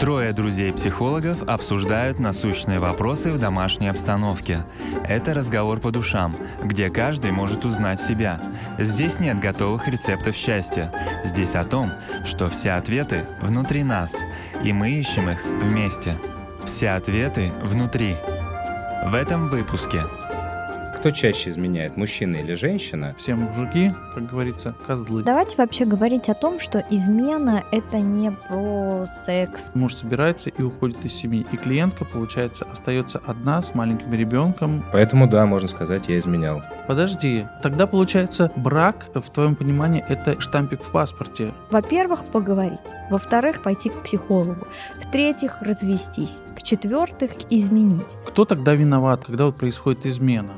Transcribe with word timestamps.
Трое 0.00 0.32
друзей-психологов 0.32 1.42
обсуждают 1.48 2.18
насущные 2.18 2.78
вопросы 2.78 3.30
в 3.30 3.40
домашней 3.40 3.88
обстановке. 3.88 4.64
Это 5.08 5.32
разговор 5.32 5.80
по 5.80 5.90
душам, 5.90 6.36
где 6.62 6.90
каждый 6.90 7.32
может 7.32 7.64
узнать 7.64 8.00
себя. 8.00 8.40
Здесь 8.78 9.20
нет 9.20 9.40
готовых 9.40 9.88
рецептов 9.88 10.36
счастья. 10.36 10.92
Здесь 11.24 11.54
о 11.54 11.64
том, 11.64 11.90
что 12.24 12.50
все 12.50 12.72
ответы 12.72 13.24
внутри 13.40 13.84
нас, 13.84 14.14
и 14.62 14.72
мы 14.72 14.90
ищем 14.90 15.30
их 15.30 15.42
вместе. 15.44 16.14
Все 16.64 16.90
ответы 16.90 17.52
внутри. 17.62 18.16
В 19.06 19.14
этом 19.14 19.46
выпуске– 19.46 20.02
кто 20.96 21.10
чаще 21.10 21.50
изменяет, 21.50 21.96
мужчина 21.96 22.36
или 22.36 22.54
женщина? 22.54 23.14
Все 23.18 23.34
мужики, 23.34 23.92
как 24.14 24.30
говорится, 24.30 24.74
козлы. 24.86 25.22
Давайте 25.22 25.56
вообще 25.58 25.84
говорить 25.84 26.28
о 26.30 26.34
том, 26.34 26.58
что 26.58 26.82
измена 26.90 27.64
это 27.70 27.98
не 27.98 28.32
про 28.32 29.06
секс. 29.26 29.70
Муж 29.74 29.94
собирается 29.94 30.48
и 30.48 30.62
уходит 30.62 31.04
из 31.04 31.12
семьи, 31.12 31.46
и 31.52 31.56
клиентка, 31.56 32.06
получается, 32.06 32.66
остается 32.72 33.20
одна 33.26 33.62
с 33.62 33.74
маленьким 33.74 34.12
ребенком. 34.14 34.84
Поэтому, 34.92 35.28
да, 35.28 35.44
можно 35.44 35.68
сказать, 35.68 36.08
я 36.08 36.18
изменял. 36.18 36.62
Подожди, 36.88 37.46
тогда, 37.62 37.86
получается, 37.86 38.50
брак, 38.56 39.06
в 39.14 39.30
твоем 39.30 39.54
понимании, 39.54 40.04
это 40.08 40.40
штампик 40.40 40.82
в 40.82 40.90
паспорте. 40.90 41.52
Во-первых, 41.70 42.24
поговорить. 42.24 42.80
Во-вторых, 43.10 43.62
пойти 43.62 43.90
к 43.90 44.02
психологу. 44.02 44.66
В-третьих, 45.00 45.60
развестись. 45.60 46.38
В-четвертых, 46.56 47.32
изменить. 47.50 48.16
Кто 48.26 48.44
тогда 48.44 48.74
виноват, 48.74 49.24
когда 49.26 49.44
вот 49.44 49.56
происходит 49.56 50.06
измена? 50.06 50.54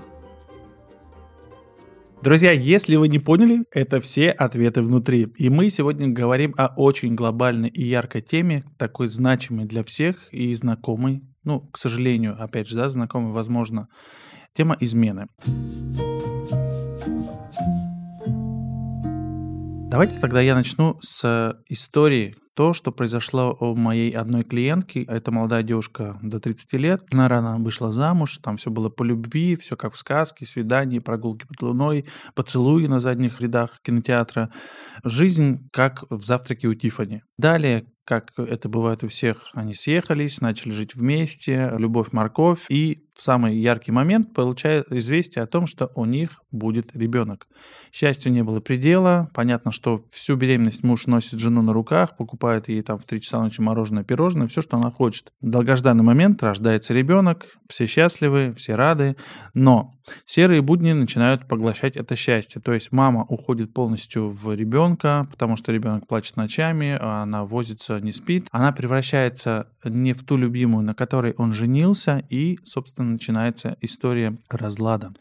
Друзья, 2.21 2.51
если 2.51 2.97
вы 2.97 3.09
не 3.09 3.21
поняли, 3.21 3.65
это 3.73 4.01
все 4.01 4.31
ответы 4.31 4.83
внутри. 4.83 5.33
И 5.37 5.49
мы 5.49 5.71
сегодня 5.71 6.09
говорим 6.09 6.53
о 6.59 6.67
очень 6.77 7.15
глобальной 7.15 7.69
и 7.69 7.85
яркой 7.85 8.23
теме, 8.23 8.65
такой 8.77 9.07
значимой 9.07 9.67
для 9.67 9.85
всех 9.85 10.17
и 10.33 10.53
знакомой, 10.55 11.23
ну, 11.45 11.61
к 11.61 11.79
сожалению, 11.79 12.37
опять 12.43 12.69
же, 12.69 12.77
да, 12.77 12.91
знакомой, 12.91 13.33
возможно, 13.33 13.87
тема 14.53 14.77
измены. 14.81 15.27
Давайте 19.89 20.19
тогда 20.19 20.41
я 20.41 20.57
начну 20.57 20.99
с 21.01 21.57
истории 21.69 22.35
то, 22.59 22.73
что 22.73 22.91
произошло 22.91 23.57
у 23.61 23.77
моей 23.77 24.11
одной 24.11 24.43
клиентки. 24.43 25.07
Это 25.09 25.31
молодая 25.31 25.63
девушка 25.63 26.19
до 26.23 26.41
30 26.41 26.73
лет. 26.73 27.05
Она 27.13 27.29
рано 27.29 27.57
вышла 27.59 27.93
замуж, 27.93 28.39
там 28.39 28.57
все 28.57 28.69
было 28.69 28.89
по 28.89 29.05
любви, 29.05 29.55
все 29.55 29.77
как 29.77 29.95
в 29.95 29.97
сказке, 29.97 30.45
свидания, 30.45 31.01
прогулки 31.01 31.47
под 31.47 31.63
луной, 31.63 32.07
поцелуи 32.35 32.89
на 32.89 32.99
задних 32.99 33.41
рядах 33.41 33.81
кинотеатра. 33.83 34.51
Жизнь 35.05 35.69
как 35.73 36.03
в 36.11 36.21
завтраке 36.21 36.67
у 36.67 36.75
Тифани. 36.75 37.23
Далее 37.39 37.87
как 38.09 38.33
это 38.39 38.71
бывает 38.71 39.05
у 39.05 39.09
всех, 39.09 39.51
они 39.53 39.75
съехались, 39.75 40.41
начали 40.41 40.71
жить 40.71 40.95
вместе, 40.95 41.75
любовь-морковь, 41.77 42.61
и 42.71 43.05
в 43.13 43.23
самый 43.23 43.59
яркий 43.59 43.93
момент 43.93 44.33
получает 44.33 44.91
известие 44.91 45.43
о 45.43 45.47
том, 45.47 45.67
что 45.67 45.91
у 45.95 46.07
них 46.07 46.41
будет 46.51 46.97
ребенок. 46.97 47.49
Счастью 47.93 48.33
не 48.33 48.43
было 48.43 48.61
предела. 48.61 49.29
Понятно, 49.35 49.73
что 49.73 50.07
всю 50.11 50.37
беременность 50.37 50.83
муж 50.85 51.07
носит 51.07 51.39
жену 51.39 51.61
на 51.61 51.75
руках, 51.75 52.17
покупает 52.17 52.71
ей 52.71 52.81
там 52.81 52.99
в 52.99 53.05
3 53.05 53.21
часа 53.21 53.43
ночи 53.43 53.61
мороженое, 53.61 54.05
пирожное, 54.05 54.47
все, 54.47 54.63
что 54.63 54.79
она 54.79 54.91
хочет. 54.91 55.31
В 55.43 55.51
долгожданный 55.51 56.05
момент 56.05 56.43
рождается 56.43 56.95
ребенок, 56.95 57.59
все 57.69 57.85
счастливы, 57.85 58.55
все 58.57 58.75
рады, 58.75 59.17
но 59.53 59.98
серые 60.25 60.63
будни 60.63 60.93
начинают 60.93 61.47
поглощать 61.47 61.97
это 61.97 62.17
счастье. 62.17 62.61
То 62.61 62.73
есть 62.73 62.93
мама 62.93 63.25
уходит 63.29 63.73
полностью 63.73 64.31
в 64.31 64.55
ребенка, 64.55 65.27
потому 65.31 65.57
что 65.57 65.73
ребенок 65.73 66.07
плачет 66.07 66.37
ночами, 66.37 66.99
она 67.01 67.45
возится, 67.45 68.01
не 68.01 68.13
спит. 68.13 68.49
Она 68.51 68.73
превращается 68.73 69.69
не 69.85 70.13
в 70.13 70.25
ту 70.25 70.37
любимую, 70.37 70.85
на 70.85 70.95
которой 70.95 71.35
он 71.37 71.53
женился, 71.53 72.25
и, 72.31 72.59
собственно, 72.65 73.11
начинается 73.11 73.77
история 73.81 74.39
разлада. 74.49 75.13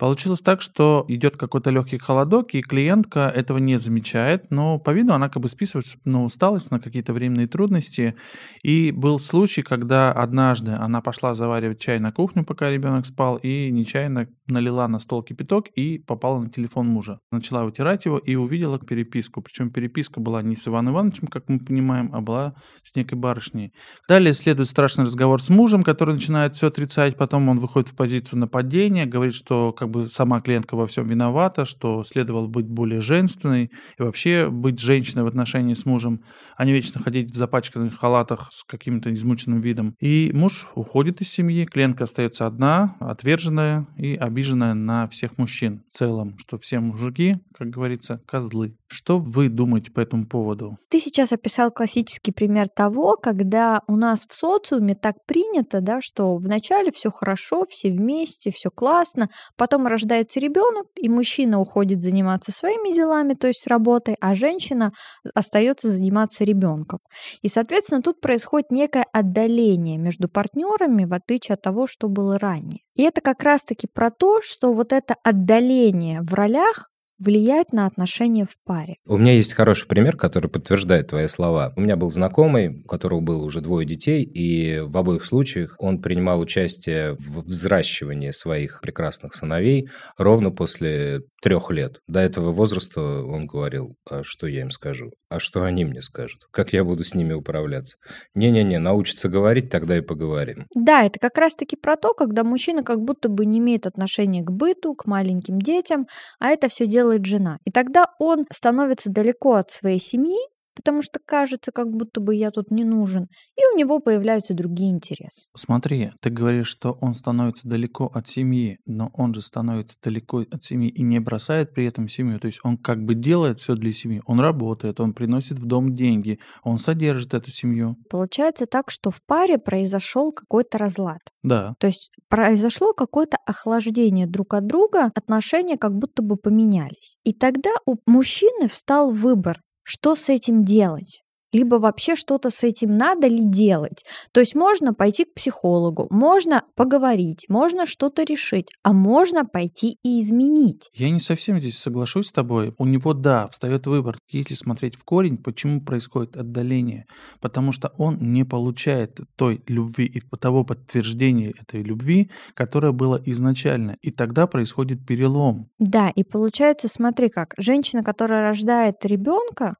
Получилось 0.00 0.40
так, 0.40 0.62
что 0.62 1.04
идет 1.08 1.36
какой-то 1.36 1.68
легкий 1.68 1.98
холодок, 1.98 2.54
и 2.54 2.62
клиентка 2.62 3.28
этого 3.28 3.58
не 3.58 3.76
замечает, 3.76 4.50
но 4.50 4.78
по 4.78 4.92
виду 4.92 5.12
она 5.12 5.28
как 5.28 5.42
бы 5.42 5.48
списывает 5.50 5.84
на 6.06 6.24
усталость, 6.24 6.70
на 6.70 6.80
какие-то 6.80 7.12
временные 7.12 7.46
трудности. 7.46 8.14
И 8.62 8.92
был 8.92 9.18
случай, 9.18 9.60
когда 9.60 10.10
однажды 10.10 10.72
она 10.72 11.02
пошла 11.02 11.34
заваривать 11.34 11.80
чай 11.80 11.98
на 11.98 12.12
кухню, 12.12 12.46
пока 12.46 12.70
ребенок 12.70 13.04
спал, 13.04 13.36
и 13.36 13.70
нечаянно 13.70 14.26
налила 14.46 14.88
на 14.88 15.00
стол 15.00 15.22
кипяток 15.22 15.66
и 15.76 15.98
попала 15.98 16.40
на 16.40 16.48
телефон 16.48 16.86
мужа. 16.86 17.18
Начала 17.30 17.66
вытирать 17.66 18.06
его 18.06 18.16
и 18.16 18.36
увидела 18.36 18.78
переписку. 18.78 19.42
Причем 19.42 19.70
переписка 19.70 20.18
была 20.18 20.40
не 20.40 20.56
с 20.56 20.66
Иваном 20.66 20.94
Ивановичем, 20.94 21.28
как 21.28 21.44
мы 21.48 21.58
понимаем, 21.58 22.10
а 22.14 22.22
была 22.22 22.54
с 22.82 22.96
некой 22.96 23.18
барышней. 23.18 23.74
Далее 24.08 24.32
следует 24.32 24.68
страшный 24.68 25.04
разговор 25.04 25.42
с 25.42 25.50
мужем, 25.50 25.82
который 25.82 26.14
начинает 26.14 26.54
все 26.54 26.68
отрицать. 26.68 27.18
Потом 27.18 27.50
он 27.50 27.58
выходит 27.58 27.90
в 27.90 27.94
позицию 27.94 28.38
нападения, 28.38 29.04
говорит, 29.04 29.34
что 29.34 29.74
как 29.74 29.89
бы 29.90 30.08
сама 30.08 30.40
клиентка 30.40 30.74
во 30.76 30.86
всем 30.86 31.06
виновата, 31.06 31.64
что 31.64 32.04
следовало 32.04 32.46
быть 32.46 32.66
более 32.66 33.00
женственной 33.00 33.70
и 33.98 34.02
вообще 34.02 34.48
быть 34.48 34.80
женщиной 34.80 35.24
в 35.24 35.26
отношении 35.26 35.74
с 35.74 35.84
мужем, 35.84 36.22
а 36.56 36.64
не 36.64 36.72
вечно 36.72 37.02
ходить 37.02 37.30
в 37.30 37.36
запачканных 37.36 37.98
халатах 37.98 38.48
с 38.50 38.64
каким-то 38.64 39.12
измученным 39.12 39.60
видом. 39.60 39.94
И 40.00 40.30
муж 40.32 40.68
уходит 40.74 41.20
из 41.20 41.28
семьи, 41.30 41.66
клиентка 41.66 42.04
остается 42.04 42.46
одна, 42.46 42.96
отверженная 43.00 43.86
и 43.96 44.14
обиженная 44.14 44.74
на 44.74 45.08
всех 45.08 45.36
мужчин 45.38 45.82
в 45.90 45.94
целом, 45.94 46.38
что 46.38 46.58
все 46.58 46.80
мужики, 46.80 47.36
как 47.54 47.68
говорится, 47.68 48.22
козлы. 48.26 48.76
Что 48.92 49.18
вы 49.18 49.48
думаете 49.48 49.92
по 49.92 50.00
этому 50.00 50.26
поводу? 50.26 50.76
Ты 50.88 50.98
сейчас 50.98 51.30
описал 51.30 51.70
классический 51.70 52.32
пример 52.32 52.68
того, 52.68 53.16
когда 53.16 53.82
у 53.86 53.94
нас 53.94 54.26
в 54.26 54.34
социуме 54.34 54.96
так 54.96 55.14
принято, 55.26 55.80
да, 55.80 56.00
что 56.00 56.36
вначале 56.36 56.90
все 56.90 57.12
хорошо, 57.12 57.64
все 57.68 57.90
вместе, 57.92 58.50
все 58.50 58.68
классно, 58.68 59.28
потом 59.56 59.86
рождается 59.86 60.40
ребенок, 60.40 60.86
и 60.96 61.08
мужчина 61.08 61.60
уходит 61.60 62.02
заниматься 62.02 62.50
своими 62.50 62.92
делами, 62.92 63.34
то 63.34 63.46
есть 63.46 63.68
работой, 63.68 64.16
а 64.20 64.34
женщина 64.34 64.90
остается 65.34 65.88
заниматься 65.88 66.42
ребенком. 66.42 66.98
И, 67.42 67.48
соответственно, 67.48 68.02
тут 68.02 68.20
происходит 68.20 68.72
некое 68.72 69.06
отдаление 69.12 69.98
между 69.98 70.28
партнерами, 70.28 71.04
в 71.04 71.14
отличие 71.14 71.54
от 71.54 71.62
того, 71.62 71.86
что 71.86 72.08
было 72.08 72.40
ранее. 72.40 72.80
И 72.96 73.02
это 73.02 73.20
как 73.20 73.44
раз-таки 73.44 73.86
про 73.86 74.10
то, 74.10 74.40
что 74.42 74.74
вот 74.74 74.92
это 74.92 75.14
отдаление 75.22 76.22
в 76.22 76.34
ролях 76.34 76.89
влияет 77.20 77.72
на 77.72 77.86
отношения 77.86 78.46
в 78.46 78.56
паре. 78.64 78.96
У 79.06 79.16
меня 79.16 79.32
есть 79.32 79.54
хороший 79.54 79.86
пример, 79.86 80.16
который 80.16 80.50
подтверждает 80.50 81.08
твои 81.08 81.26
слова. 81.26 81.72
У 81.76 81.80
меня 81.80 81.96
был 81.96 82.10
знакомый, 82.10 82.82
у 82.82 82.88
которого 82.88 83.20
было 83.20 83.44
уже 83.44 83.60
двое 83.60 83.86
детей, 83.86 84.24
и 84.24 84.80
в 84.80 84.96
обоих 84.96 85.24
случаях 85.24 85.76
он 85.78 86.00
принимал 86.00 86.40
участие 86.40 87.14
в 87.14 87.42
взращивании 87.42 88.30
своих 88.30 88.80
прекрасных 88.80 89.34
сыновей 89.34 89.88
ровно 90.16 90.50
после 90.50 91.22
трех 91.40 91.70
лет. 91.70 92.00
До 92.06 92.20
этого 92.20 92.52
возраста 92.52 93.00
он 93.00 93.46
говорил, 93.46 93.96
а 94.08 94.22
что 94.22 94.46
я 94.46 94.62
им 94.62 94.70
скажу, 94.70 95.12
а 95.28 95.40
что 95.40 95.62
они 95.62 95.84
мне 95.84 96.02
скажут, 96.02 96.42
как 96.50 96.72
я 96.72 96.84
буду 96.84 97.04
с 97.04 97.14
ними 97.14 97.32
управляться. 97.32 97.96
Не-не-не, 98.34 98.78
научится 98.78 99.28
говорить, 99.28 99.70
тогда 99.70 99.96
и 99.96 100.00
поговорим. 100.00 100.66
Да, 100.74 101.04
это 101.04 101.18
как 101.18 101.38
раз-таки 101.38 101.76
про 101.76 101.96
то, 101.96 102.14
когда 102.14 102.44
мужчина 102.44 102.82
как 102.82 103.00
будто 103.00 103.28
бы 103.28 103.46
не 103.46 103.58
имеет 103.58 103.86
отношения 103.86 104.42
к 104.42 104.50
быту, 104.50 104.94
к 104.94 105.06
маленьким 105.06 105.60
детям, 105.60 106.06
а 106.38 106.48
это 106.48 106.68
все 106.68 106.86
делает 106.86 107.24
жена. 107.24 107.58
И 107.64 107.70
тогда 107.70 108.06
он 108.18 108.46
становится 108.52 109.10
далеко 109.10 109.54
от 109.54 109.70
своей 109.70 109.98
семьи, 109.98 110.38
потому 110.74 111.02
что 111.02 111.20
кажется, 111.24 111.72
как 111.72 111.90
будто 111.90 112.20
бы 112.20 112.34
я 112.34 112.50
тут 112.50 112.70
не 112.70 112.84
нужен, 112.84 113.28
и 113.56 113.62
у 113.72 113.76
него 113.76 114.00
появляются 114.00 114.54
другие 114.54 114.90
интересы. 114.90 115.46
Смотри, 115.56 116.10
ты 116.20 116.30
говоришь, 116.30 116.68
что 116.68 116.92
он 117.00 117.14
становится 117.14 117.68
далеко 117.68 118.06
от 118.06 118.28
семьи, 118.28 118.78
но 118.86 119.10
он 119.14 119.34
же 119.34 119.42
становится 119.42 119.98
далеко 120.02 120.44
от 120.50 120.64
семьи 120.64 120.88
и 120.88 121.02
не 121.02 121.20
бросает 121.20 121.74
при 121.74 121.86
этом 121.86 122.08
семью. 122.08 122.38
То 122.40 122.46
есть 122.46 122.60
он 122.62 122.78
как 122.78 123.04
бы 123.04 123.14
делает 123.14 123.58
все 123.58 123.74
для 123.74 123.92
семьи, 123.92 124.22
он 124.26 124.40
работает, 124.40 125.00
он 125.00 125.14
приносит 125.14 125.58
в 125.58 125.66
дом 125.66 125.94
деньги, 125.94 126.38
он 126.62 126.78
содержит 126.78 127.34
эту 127.34 127.50
семью. 127.50 127.96
Получается 128.08 128.66
так, 128.66 128.90
что 128.90 129.10
в 129.10 129.20
паре 129.26 129.58
произошел 129.58 130.32
какой-то 130.32 130.78
разлад. 130.78 131.20
Да. 131.42 131.74
То 131.78 131.86
есть 131.86 132.10
произошло 132.28 132.92
какое-то 132.92 133.38
охлаждение 133.46 134.26
друг 134.26 134.54
от 134.54 134.66
друга, 134.66 135.10
отношения 135.14 135.76
как 135.76 135.92
будто 135.92 136.22
бы 136.22 136.36
поменялись. 136.36 137.16
И 137.24 137.32
тогда 137.32 137.70
у 137.86 137.96
мужчины 138.06 138.68
встал 138.68 139.12
выбор 139.12 139.60
что 139.90 140.14
с 140.14 140.28
этим 140.28 140.64
делать? 140.64 141.20
либо 141.52 141.76
вообще 141.76 142.16
что-то 142.16 142.50
с 142.50 142.62
этим 142.62 142.96
надо 142.96 143.26
ли 143.26 143.44
делать. 143.44 144.04
То 144.32 144.40
есть 144.40 144.54
можно 144.54 144.94
пойти 144.94 145.24
к 145.24 145.34
психологу, 145.34 146.06
можно 146.10 146.62
поговорить, 146.76 147.46
можно 147.48 147.86
что-то 147.86 148.22
решить, 148.22 148.68
а 148.82 148.92
можно 148.92 149.44
пойти 149.44 149.98
и 150.02 150.20
изменить. 150.20 150.90
Я 150.94 151.10
не 151.10 151.20
совсем 151.20 151.60
здесь 151.60 151.78
соглашусь 151.78 152.28
с 152.28 152.32
тобой. 152.32 152.74
У 152.78 152.86
него, 152.86 153.14
да, 153.14 153.48
встает 153.48 153.86
выбор, 153.86 154.16
если 154.30 154.54
смотреть 154.54 154.96
в 154.96 155.04
корень, 155.04 155.38
почему 155.38 155.80
происходит 155.80 156.36
отдаление. 156.36 157.06
Потому 157.40 157.72
что 157.72 157.92
он 157.98 158.18
не 158.32 158.44
получает 158.44 159.18
той 159.36 159.62
любви 159.66 160.06
и 160.06 160.20
того 160.38 160.64
подтверждения 160.64 161.52
этой 161.60 161.82
любви, 161.82 162.30
которое 162.54 162.92
было 162.92 163.20
изначально. 163.26 163.96
И 164.02 164.10
тогда 164.10 164.46
происходит 164.46 165.06
перелом. 165.06 165.68
Да, 165.78 166.10
и 166.10 166.22
получается, 166.22 166.88
смотри 166.88 167.28
как, 167.28 167.54
женщина, 167.58 168.04
которая 168.04 168.42
рождает 168.42 169.04
ребенка, 169.04 169.76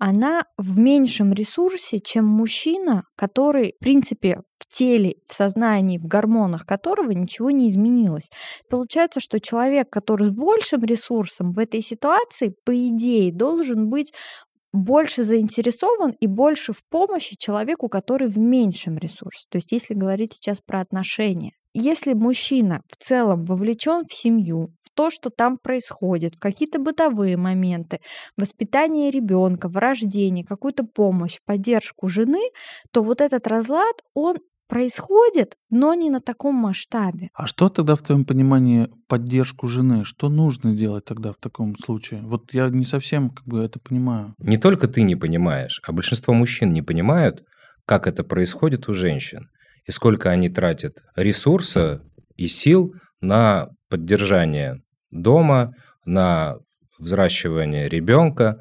она 0.00 0.46
в 0.56 0.78
меньшем 0.78 1.34
ресурсе, 1.34 2.00
чем 2.00 2.24
мужчина, 2.24 3.04
который, 3.16 3.74
в 3.76 3.84
принципе, 3.84 4.40
в 4.58 4.66
теле, 4.66 5.16
в 5.26 5.34
сознании, 5.34 5.98
в 5.98 6.06
гормонах 6.06 6.64
которого 6.64 7.10
ничего 7.10 7.50
не 7.50 7.68
изменилось. 7.68 8.30
Получается, 8.70 9.20
что 9.20 9.40
человек, 9.40 9.90
который 9.90 10.28
с 10.28 10.30
большим 10.30 10.82
ресурсом 10.84 11.52
в 11.52 11.58
этой 11.58 11.82
ситуации, 11.82 12.54
по 12.64 12.74
идее, 12.74 13.30
должен 13.30 13.90
быть 13.90 14.14
больше 14.72 15.22
заинтересован 15.22 16.12
и 16.18 16.26
больше 16.26 16.72
в 16.72 16.82
помощи 16.88 17.36
человеку, 17.38 17.88
который 17.88 18.28
в 18.28 18.38
меньшем 18.38 18.96
ресурсе. 18.96 19.44
То 19.50 19.56
есть 19.56 19.70
если 19.70 19.92
говорить 19.92 20.32
сейчас 20.32 20.62
про 20.62 20.80
отношения. 20.80 21.52
Если 21.72 22.14
мужчина 22.14 22.82
в 22.88 22.96
целом 22.96 23.44
вовлечен 23.44 24.04
в 24.04 24.12
семью, 24.12 24.74
в 24.82 24.90
то, 24.94 25.10
что 25.10 25.30
там 25.30 25.56
происходит, 25.56 26.34
в 26.34 26.40
какие-то 26.40 26.80
бытовые 26.80 27.36
моменты, 27.36 28.00
воспитание 28.36 29.10
ребенка, 29.10 29.68
в 29.68 29.76
рождении, 29.76 30.42
какую-то 30.42 30.84
помощь, 30.84 31.38
поддержку 31.46 32.08
жены, 32.08 32.50
то 32.92 33.02
вот 33.04 33.20
этот 33.20 33.46
разлад, 33.46 34.02
он 34.14 34.38
происходит, 34.68 35.56
но 35.68 35.94
не 35.94 36.10
на 36.10 36.20
таком 36.20 36.54
масштабе. 36.54 37.28
А 37.34 37.46
что 37.46 37.68
тогда 37.68 37.94
в 37.94 38.02
твоем 38.02 38.24
понимании 38.24 38.88
поддержку 39.08 39.66
жены? 39.66 40.04
Что 40.04 40.28
нужно 40.28 40.72
делать 40.72 41.04
тогда 41.04 41.32
в 41.32 41.36
таком 41.36 41.76
случае? 41.76 42.22
Вот 42.22 42.52
я 42.52 42.68
не 42.68 42.84
совсем 42.84 43.30
как 43.30 43.46
бы 43.46 43.60
это 43.60 43.78
понимаю. 43.78 44.34
Не 44.38 44.56
только 44.56 44.88
ты 44.88 45.02
не 45.02 45.16
понимаешь, 45.16 45.80
а 45.86 45.92
большинство 45.92 46.34
мужчин 46.34 46.72
не 46.72 46.82
понимают, 46.82 47.44
как 47.84 48.06
это 48.06 48.24
происходит 48.24 48.88
у 48.88 48.92
женщин 48.92 49.48
и 49.86 49.92
сколько 49.92 50.30
они 50.30 50.48
тратят 50.48 51.04
ресурса 51.16 52.02
и 52.36 52.46
сил 52.46 52.94
на 53.20 53.68
поддержание 53.88 54.82
дома, 55.10 55.74
на 56.04 56.56
взращивание 56.98 57.88
ребенка, 57.88 58.60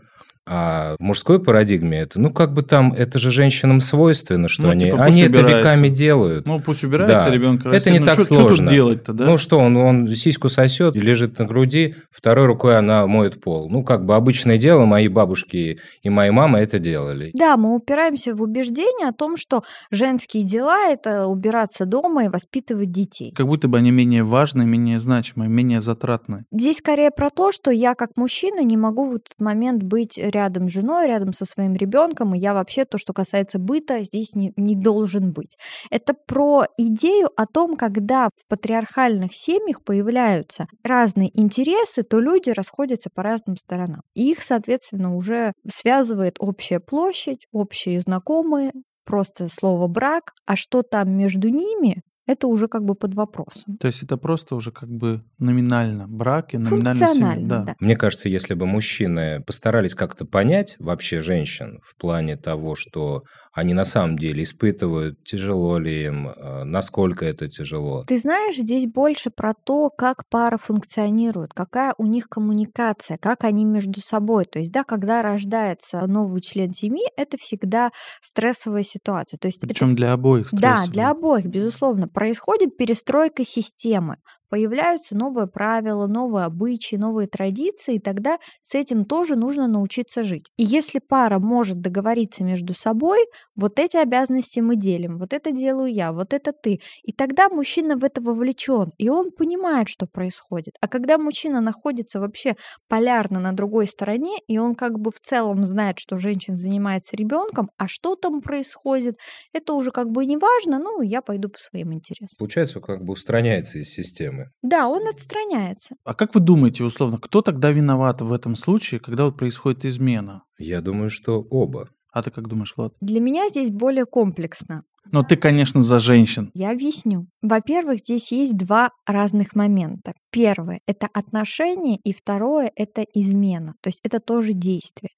а 0.51 0.95
в 0.97 1.03
мужской 1.03 1.39
парадигме 1.39 1.99
это, 1.99 2.19
ну, 2.19 2.31
как 2.31 2.53
бы 2.53 2.63
там, 2.63 2.91
это 2.91 3.19
же 3.19 3.29
женщинам 3.29 3.79
свойственно, 3.81 4.47
что 4.47 4.63
Ну, 4.63 4.69
они, 4.69 4.85
типа, 4.85 5.03
они 5.03 5.21
это 5.21 5.41
веками 5.41 5.89
делают. 5.89 6.47
Ну, 6.47 6.59
пусть 6.59 6.83
убирается 6.83 7.27
Да. 7.27 7.33
ребенка. 7.35 7.69
Это 7.69 7.91
не 7.91 7.99
так 7.99 8.15
Что 8.15 8.23
сложно. 8.33 8.65
тут 8.65 8.73
делать-то, 8.73 9.13
да? 9.13 9.25
Ну 9.25 9.37
что, 9.37 9.59
он, 9.59 9.77
он 9.77 10.07
сиську 10.15 10.49
сосет, 10.49 10.95
лежит 10.95 11.37
на 11.37 11.45
груди, 11.45 11.93
второй 12.09 12.47
рукой 12.47 12.79
она 12.79 13.05
моет 13.05 13.39
пол. 13.39 13.69
Ну, 13.69 13.83
как 13.83 14.05
бы 14.05 14.15
обычное 14.15 14.57
дело, 14.57 14.85
мои 14.85 15.07
бабушки 15.07 15.79
и 16.01 16.09
мои 16.09 16.31
мамы 16.31 16.57
это 16.57 16.79
делали. 16.79 17.29
Да, 17.35 17.55
мы 17.55 17.75
упираемся 17.75 18.33
в 18.33 18.41
убеждение 18.41 19.09
о 19.09 19.13
том, 19.13 19.37
что 19.37 19.63
женские 19.91 20.43
дела– 20.43 20.87
это 20.91 21.27
убираться 21.27 21.85
дома 21.85 22.25
и 22.25 22.27
воспитывать 22.27 22.91
детей. 22.91 23.31
Как 23.35 23.45
будто 23.45 23.67
бы 23.67 23.77
они 23.77 23.91
менее 23.91 24.23
важны, 24.23 24.65
менее 24.65 24.97
значимы, 24.99 25.47
менее 25.47 25.79
затратны. 25.79 26.45
Здесь 26.51 26.77
скорее 26.77 27.11
про 27.11 27.29
то, 27.29 27.51
что 27.51 27.69
я 27.69 27.93
как 27.93 28.17
мужчина 28.17 28.63
не 28.63 28.77
могу 28.77 29.05
в 29.05 29.15
этот 29.17 29.39
момент 29.39 29.83
быть 29.83 30.17
рядом 30.39 30.69
с 30.69 30.71
женой, 30.71 31.07
рядом 31.07 31.33
со 31.33 31.45
своим 31.45 31.73
ребенком, 31.73 32.33
и 32.33 32.39
я 32.39 32.53
вообще 32.53 32.85
то, 32.85 32.97
что 32.97 33.13
касается 33.13 33.59
быта, 33.59 34.03
здесь 34.03 34.35
не, 34.35 34.53
не 34.55 34.75
должен 34.75 35.31
быть. 35.31 35.57
Это 35.89 36.13
про 36.13 36.65
идею 36.77 37.29
о 37.35 37.45
том, 37.45 37.75
когда 37.75 38.29
в 38.29 38.47
патриархальных 38.47 39.33
семьях 39.33 39.83
появляются 39.83 40.67
разные 40.83 41.29
интересы, 41.39 42.03
то 42.03 42.19
люди 42.19 42.51
расходятся 42.51 43.09
по 43.13 43.21
разным 43.23 43.57
сторонам. 43.57 44.01
И 44.15 44.31
их, 44.31 44.41
соответственно, 44.41 45.15
уже 45.15 45.51
связывает 45.67 46.35
общая 46.39 46.79
площадь, 46.79 47.45
общие 47.51 47.99
знакомые, 47.99 48.71
просто 49.05 49.47
слово 49.49 49.87
брак, 49.87 50.31
а 50.45 50.55
что 50.55 50.83
там 50.83 51.11
между 51.17 51.49
ними, 51.49 52.01
это 52.29 52.47
уже 52.47 52.67
как 52.67 52.83
бы 52.83 52.93
под 52.95 53.15
вопросом. 53.15 53.77
То 53.79 53.87
есть 53.87 54.03
это 54.03 54.15
просто 54.17 54.55
уже 54.55 54.71
как 54.71 54.89
бы 54.89 55.23
номинально 55.39 56.07
брак 56.07 56.53
и 56.53 56.57
номинально 56.57 56.93
семья. 56.93 57.07
Функционально, 57.07 57.47
Да. 57.49 57.63
да. 57.63 57.75
Мне 57.79 57.95
кажется, 57.95 58.29
если 58.29 58.53
бы 58.53 58.65
мужчины 58.67 59.41
постарались 59.45 59.95
как-то 59.95 60.25
понять 60.25 60.75
вообще 60.79 61.21
женщин 61.21 61.79
в 61.83 61.95
плане 61.97 62.37
того, 62.37 62.75
что 62.75 63.23
они 63.51 63.73
на 63.73 63.83
самом 63.83 64.17
деле 64.17 64.43
испытывают, 64.43 65.23
тяжело 65.23 65.79
ли 65.79 66.05
им, 66.05 66.29
э, 66.29 66.63
насколько 66.65 67.25
это 67.25 67.47
тяжело. 67.49 68.03
Ты 68.05 68.19
знаешь, 68.19 68.55
здесь 68.57 68.85
больше 68.85 69.31
про 69.35 69.53
то, 69.65 69.89
как 69.89 70.27
пара 70.29 70.57
функционирует, 70.57 71.53
какая 71.53 71.93
у 71.97 72.05
них 72.05 72.27
коммуникация, 72.29 73.17
как 73.17 73.43
они 73.43 73.65
между 73.65 74.01
собой. 74.01 74.45
То 74.45 74.59
есть, 74.59 74.71
да, 74.71 74.83
когда 74.83 75.21
рождается 75.21 75.99
новый 76.05 76.41
член 76.41 76.71
семьи, 76.71 77.03
это 77.17 77.37
всегда 77.39 77.89
стрессовая 78.21 78.83
ситуация. 78.83 79.37
То 79.37 79.47
есть, 79.47 79.57
это- 79.59 79.67
Причем 79.67 79.95
для 79.95 80.13
обоих 80.13 80.49
да, 80.51 80.75
стрессово. 80.75 80.93
для 80.93 81.09
обоих, 81.09 81.45
безусловно, 81.47 82.07
происходит 82.19 82.75
перестройка 82.75 83.45
системы. 83.45 84.17
Появляются 84.49 85.15
новые 85.15 85.47
правила, 85.47 86.07
новые 86.07 86.45
обычаи, 86.45 86.95
новые 86.95 87.27
традиции, 87.27 87.95
и 87.95 87.99
тогда 87.99 88.39
с 88.61 88.75
этим 88.75 89.05
тоже 89.05 89.35
нужно 89.35 89.67
научиться 89.67 90.23
жить. 90.23 90.51
И 90.57 90.63
если 90.63 90.99
пара 90.99 91.39
может 91.39 91.81
договориться 91.81 92.43
между 92.43 92.73
собой, 92.73 93.25
вот 93.55 93.79
эти 93.79 93.97
обязанности 93.97 94.59
мы 94.59 94.75
делим, 94.75 95.17
вот 95.17 95.33
это 95.33 95.51
делаю 95.51 95.93
я, 95.93 96.11
вот 96.11 96.33
это 96.33 96.51
ты, 96.51 96.79
и 97.03 97.11
тогда 97.11 97.49
мужчина 97.49 97.95
в 97.97 98.03
это 98.03 98.21
вовлечен, 98.21 98.91
и 98.97 99.09
он 99.09 99.31
понимает, 99.31 99.87
что 99.89 100.07
происходит. 100.07 100.75
А 100.81 100.87
когда 100.87 101.17
мужчина 101.17 101.61
находится 101.61 102.19
вообще 102.19 102.55
полярно 102.87 103.39
на 103.39 103.53
другой 103.53 103.85
стороне, 103.87 104.37
и 104.47 104.57
он 104.57 104.75
как 104.75 104.99
бы 104.99 105.11
в 105.11 105.19
целом 105.19 105.65
знает, 105.65 105.99
что 105.99 106.17
женщина 106.17 106.57
занимается 106.57 107.15
ребенком, 107.15 107.69
а 107.77 107.87
что 107.87 108.15
там 108.15 108.41
происходит, 108.41 109.15
это 109.53 109.73
уже 109.73 109.91
как 109.91 110.09
бы 110.09 110.25
не 110.25 110.37
важно, 110.37 110.79
ну, 110.79 111.01
я 111.01 111.21
пойду 111.21 111.49
по 111.49 111.59
своим 111.59 111.93
интересам. 111.93 112.35
Получается, 112.37 112.79
как 112.79 113.03
бы 113.03 113.13
устраняется 113.13 113.79
из 113.79 113.89
системы. 113.89 114.38
Да, 114.61 114.87
он 114.87 115.07
отстраняется. 115.07 115.95
А 116.03 116.13
как 116.13 116.35
вы 116.35 116.41
думаете, 116.41 116.83
условно, 116.83 117.17
кто 117.17 117.41
тогда 117.41 117.71
виноват 117.71 118.21
в 118.21 118.31
этом 118.33 118.55
случае, 118.55 118.99
когда 118.99 119.25
вот 119.25 119.37
происходит 119.37 119.85
измена? 119.85 120.43
Я 120.57 120.81
думаю, 120.81 121.09
что 121.09 121.41
оба. 121.41 121.89
А 122.11 122.23
ты 122.23 122.31
как 122.31 122.47
думаешь, 122.47 122.73
Влад? 122.75 122.93
Для 123.01 123.19
меня 123.19 123.49
здесь 123.49 123.69
более 123.69 124.05
комплексно. 124.05 124.83
Ну, 125.11 125.23
ты, 125.23 125.37
конечно, 125.37 125.81
за 125.81 125.99
женщин. 125.99 126.51
Я 126.53 126.71
объясню. 126.71 127.27
Во-первых, 127.41 127.99
здесь 127.99 128.31
есть 128.31 128.55
два 128.55 128.91
разных 129.07 129.55
момента. 129.55 130.13
Первое– 130.29 130.81
это 130.87 131.07
отношения, 131.13 131.97
и 132.03 132.13
второе– 132.13 132.71
это 132.75 133.03
измена. 133.13 133.73
То 133.81 133.87
есть 133.89 133.99
это 134.03 134.19
тоже 134.19 134.53
действие. 134.53 135.11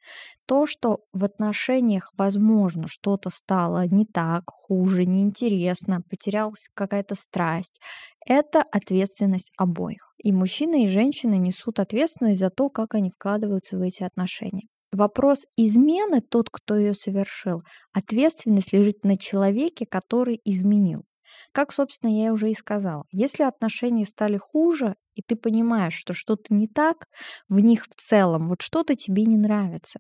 То, 0.46 0.66
что 0.66 1.00
в 1.12 1.26
отношениях, 1.26 2.14
возможно, 2.18 2.88
что-то 2.88 3.30
стало 3.30 3.86
не 3.88 4.06
так, 4.06 4.44
хуже, 4.48 5.06
неинтересно, 5.06 6.02
потерялась 6.10 6.70
какая-то 6.74 7.16
страсть, 7.16 7.82
это 8.26 8.62
ответственность 8.62 9.52
обоих. 9.58 10.14
И 10.24 10.32
мужчина, 10.32 10.84
и 10.84 10.88
женщина 10.88 11.38
несут 11.38 11.80
ответственность 11.80 12.40
за 12.40 12.50
то, 12.50 12.70
как 12.70 12.96
они 12.96 13.10
вкладываются 13.10 13.78
в 13.78 13.82
эти 13.82 14.04
отношения. 14.04 14.68
Вопрос 14.92 15.46
измены, 15.58 16.22
тот, 16.22 16.50
кто 16.50 16.78
ее 16.78 16.94
совершил, 16.94 17.64
ответственность 17.94 18.74
лежит 18.74 19.04
на 19.04 19.18
человеке, 19.18 19.86
который 19.90 20.40
изменил. 20.44 21.04
Как, 21.54 21.71
собственно, 21.71 22.12
я 22.12 22.33
уже 22.33 22.52
и 22.52 22.54
сказала. 22.54 23.06
Если 23.12 23.44
отношения 23.44 24.06
стали 24.06 24.38
хуже, 24.38 24.95
и 25.16 25.21
ты 25.21 25.36
понимаешь, 25.36 25.94
что 25.94 26.14
что-то 26.14 26.54
не 26.54 26.68
так 26.68 27.06
в 27.50 27.60
них 27.60 27.86
в 27.86 27.95
целом, 27.95 28.50
вот 28.50 28.62
что-то 28.62 28.95
тебе 28.95 29.26
не 29.26 29.38
нравится, 29.38 30.00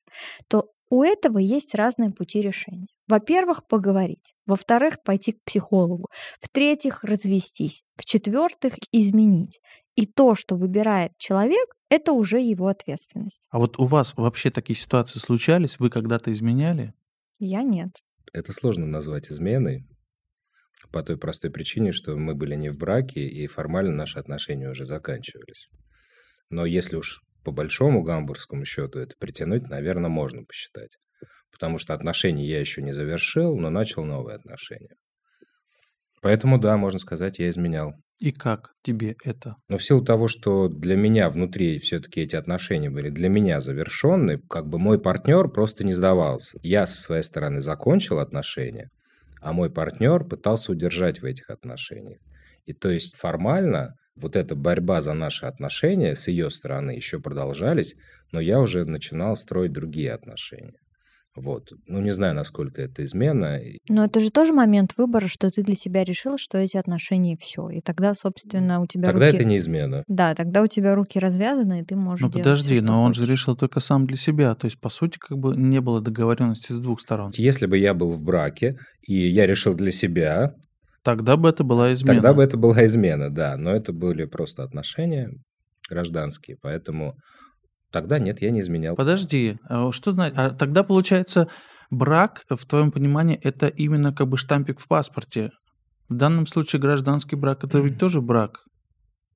то 0.49 0.67
у 0.89 1.03
этого 1.03 1.37
есть 1.37 1.73
разные 1.73 2.11
пути 2.11 2.41
решения. 2.41 2.87
Во-первых, 3.07 3.65
поговорить. 3.65 4.33
Во-вторых, 4.45 5.01
пойти 5.03 5.31
к 5.31 5.43
психологу. 5.45 6.07
В-третьих, 6.41 7.03
развестись. 7.05 7.83
В-четвертых, 7.95 8.73
изменить. 8.91 9.61
И 9.95 10.05
то, 10.05 10.35
что 10.35 10.55
выбирает 10.55 11.11
человек, 11.17 11.75
это 11.89 12.13
уже 12.13 12.39
его 12.39 12.67
ответственность. 12.67 13.47
А 13.51 13.59
вот 13.59 13.77
у 13.77 13.85
вас 13.85 14.13
вообще 14.15 14.49
такие 14.49 14.77
ситуации 14.77 15.19
случались? 15.19 15.79
Вы 15.79 15.89
когда-то 15.89 16.31
изменяли? 16.31 16.93
Я 17.39 17.63
нет. 17.63 18.01
Это 18.33 18.53
сложно 18.53 18.85
назвать 18.85 19.29
изменой 19.29 19.85
по 20.91 21.03
той 21.03 21.17
простой 21.17 21.51
причине, 21.51 21.91
что 21.91 22.15
мы 22.17 22.35
были 22.35 22.55
не 22.55 22.69
в 22.69 22.77
браке, 22.77 23.25
и 23.25 23.47
формально 23.47 23.93
наши 23.93 24.19
отношения 24.19 24.69
уже 24.69 24.85
заканчивались. 24.85 25.67
Но 26.49 26.65
если 26.65 26.97
уж 26.97 27.21
по 27.43 27.51
большому 27.51 28.03
гамбургскому 28.03 28.65
счету 28.65 28.99
это 28.99 29.15
притянуть, 29.17 29.69
наверное, 29.69 30.09
можно 30.09 30.43
посчитать. 30.43 30.97
Потому 31.51 31.77
что 31.77 31.93
отношения 31.93 32.47
я 32.47 32.59
еще 32.59 32.81
не 32.81 32.91
завершил, 32.93 33.57
но 33.57 33.69
начал 33.69 34.03
новые 34.03 34.35
отношения. 34.35 34.95
Поэтому, 36.21 36.59
да, 36.59 36.77
можно 36.77 36.99
сказать, 36.99 37.39
я 37.39 37.49
изменял. 37.49 37.93
И 38.21 38.31
как 38.31 38.73
тебе 38.83 39.15
это? 39.23 39.55
Но 39.67 39.77
в 39.77 39.83
силу 39.83 40.05
того, 40.05 40.27
что 40.27 40.67
для 40.67 40.95
меня 40.95 41.27
внутри 41.27 41.79
все-таки 41.79 42.21
эти 42.21 42.35
отношения 42.35 42.91
были 42.91 43.09
для 43.09 43.29
меня 43.29 43.59
завершенные, 43.59 44.39
как 44.47 44.67
бы 44.67 44.77
мой 44.77 44.99
партнер 45.01 45.47
просто 45.47 45.83
не 45.83 45.91
сдавался. 45.91 46.59
Я 46.61 46.85
со 46.85 47.01
своей 47.01 47.23
стороны 47.23 47.61
закончил 47.61 48.19
отношения, 48.19 48.91
а 49.41 49.53
мой 49.53 49.71
партнер 49.71 50.23
пытался 50.23 50.71
удержать 50.71 51.23
в 51.23 51.25
этих 51.25 51.49
отношениях. 51.49 52.19
И 52.65 52.73
то 52.73 52.91
есть 52.91 53.15
формально 53.15 53.95
вот 54.15 54.35
эта 54.35 54.55
борьба 54.55 55.01
за 55.01 55.13
наши 55.13 55.47
отношения 55.47 56.15
с 56.15 56.27
ее 56.27 56.51
стороны 56.51 56.91
еще 56.91 57.19
продолжались, 57.19 57.95
но 58.31 58.39
я 58.39 58.59
уже 58.59 58.85
начинал 58.85 59.35
строить 59.35 59.71
другие 59.71 60.13
отношения. 60.13 60.77
Вот. 61.35 61.71
Ну, 61.87 62.01
не 62.01 62.11
знаю, 62.11 62.35
насколько 62.35 62.81
это 62.81 63.03
измена. 63.05 63.59
Но 63.87 64.05
это 64.05 64.19
же 64.19 64.31
тоже 64.31 64.51
момент 64.51 64.93
выбора, 64.97 65.27
что 65.27 65.49
ты 65.49 65.63
для 65.63 65.75
себя 65.75 66.03
решил, 66.03 66.37
что 66.37 66.57
эти 66.57 66.75
отношения 66.75 67.37
все. 67.39 67.69
И 67.69 67.79
тогда, 67.81 68.15
собственно, 68.15 68.81
у 68.81 68.85
тебя 68.85 69.09
Тогда 69.09 69.27
руки... 69.27 69.37
это 69.37 69.45
не 69.45 69.57
измена. 69.57 70.03
Да, 70.07 70.35
тогда 70.35 70.61
у 70.61 70.67
тебя 70.67 70.93
руки 70.93 71.19
развязаны, 71.19 71.81
и 71.81 71.85
ты 71.85 71.95
можешь 71.95 72.21
Ну 72.21 72.31
подожди, 72.31 72.75
что 72.75 72.85
но 72.85 73.03
он 73.03 73.13
же 73.13 73.25
решил 73.25 73.55
только 73.55 73.79
сам 73.79 74.07
для 74.07 74.17
себя. 74.17 74.55
То 74.55 74.65
есть, 74.65 74.79
по 74.79 74.89
сути, 74.89 75.17
как 75.19 75.37
бы 75.37 75.55
не 75.55 75.79
было 75.79 76.01
договоренности 76.01 76.73
с 76.73 76.79
двух 76.79 76.99
сторон. 76.99 77.31
Если 77.35 77.65
бы 77.65 77.77
я 77.77 77.93
был 77.93 78.11
в 78.13 78.23
браке, 78.23 78.77
и 79.01 79.13
я 79.13 79.47
решил 79.47 79.73
для 79.73 79.91
себя, 79.91 80.53
Тогда 81.03 81.35
бы 81.35 81.49
это 81.49 81.63
была 81.63 81.93
измена. 81.93 82.13
тогда 82.13 82.33
бы 82.33 82.43
это 82.43 82.57
была 82.57 82.85
измена, 82.85 83.33
да. 83.33 83.57
Но 83.57 83.71
это 83.71 83.91
были 83.91 84.25
просто 84.25 84.63
отношения 84.63 85.31
гражданские, 85.89 86.57
поэтому 86.61 87.15
тогда 87.91 88.19
нет, 88.19 88.41
я 88.41 88.51
не 88.51 88.61
изменял. 88.61 88.95
Подожди, 88.95 89.57
а 89.67 89.91
что? 89.91 90.11
А 90.17 90.49
тогда 90.51 90.83
получается 90.83 91.47
брак, 91.89 92.43
в 92.49 92.65
твоем 92.65 92.91
понимании, 92.91 93.39
это 93.43 93.67
именно 93.67 94.13
как 94.13 94.27
бы 94.27 94.37
штампик 94.37 94.79
в 94.79 94.87
паспорте. 94.87 95.51
В 96.09 96.15
данном 96.15 96.45
случае 96.45 96.81
гражданский 96.81 97.35
брак 97.35 97.63
это 97.63 97.79
ведь 97.79 97.99
тоже 97.99 98.21
брак. 98.21 98.59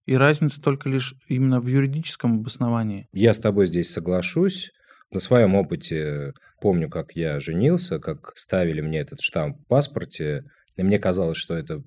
И 0.05 0.15
разница 0.15 0.61
только 0.61 0.89
лишь 0.89 1.13
именно 1.29 1.59
в 1.59 1.67
юридическом 1.67 2.39
обосновании. 2.39 3.07
Я 3.11 3.33
с 3.33 3.39
тобой 3.39 3.65
здесь 3.65 3.91
соглашусь. 3.91 4.71
На 5.11 5.19
своем 5.19 5.55
опыте 5.55 6.33
помню, 6.61 6.89
как 6.89 7.13
я 7.13 7.39
женился, 7.39 7.99
как 7.99 8.31
ставили 8.35 8.81
мне 8.81 8.99
этот 8.99 9.21
штамп 9.21 9.57
в 9.57 9.67
паспорте, 9.67 10.43
и 10.77 10.83
мне 10.83 10.99
казалось, 10.99 11.37
что 11.37 11.55
это 11.55 11.81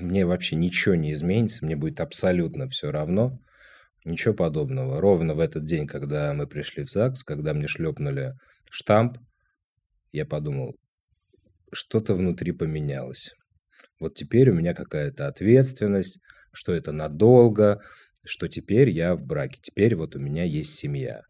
мне 0.00 0.26
вообще 0.26 0.56
ничего 0.56 0.94
не 0.94 1.12
изменится, 1.12 1.64
мне 1.64 1.76
будет 1.76 2.00
абсолютно 2.00 2.68
все 2.68 2.90
равно. 2.90 3.38
Ничего 4.04 4.34
подобного. 4.34 5.00
Ровно 5.00 5.34
в 5.34 5.40
этот 5.40 5.64
день, 5.64 5.86
когда 5.86 6.34
мы 6.34 6.46
пришли 6.46 6.84
в 6.84 6.90
ЗАГС, 6.90 7.22
когда 7.22 7.54
мне 7.54 7.68
шлепнули 7.68 8.34
штамп, 8.70 9.18
я 10.10 10.26
подумал, 10.26 10.74
что-то 11.72 12.14
внутри 12.14 12.52
поменялось. 12.52 13.32
Вот 14.00 14.14
теперь 14.14 14.50
у 14.50 14.54
меня 14.54 14.74
какая-то 14.74 15.28
ответственность, 15.28 16.20
что 16.52 16.72
это 16.72 16.92
надолго, 16.92 17.80
что 18.24 18.48
теперь 18.48 18.90
я 18.90 19.14
в 19.14 19.24
браке, 19.24 19.58
теперь 19.62 19.94
вот 19.94 20.16
у 20.16 20.18
меня 20.18 20.44
есть 20.44 20.74
семья. 20.74 21.22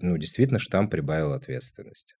Ну, 0.00 0.16
действительно, 0.16 0.58
штамп 0.58 0.90
прибавил 0.90 1.32
ответственность. 1.32 2.14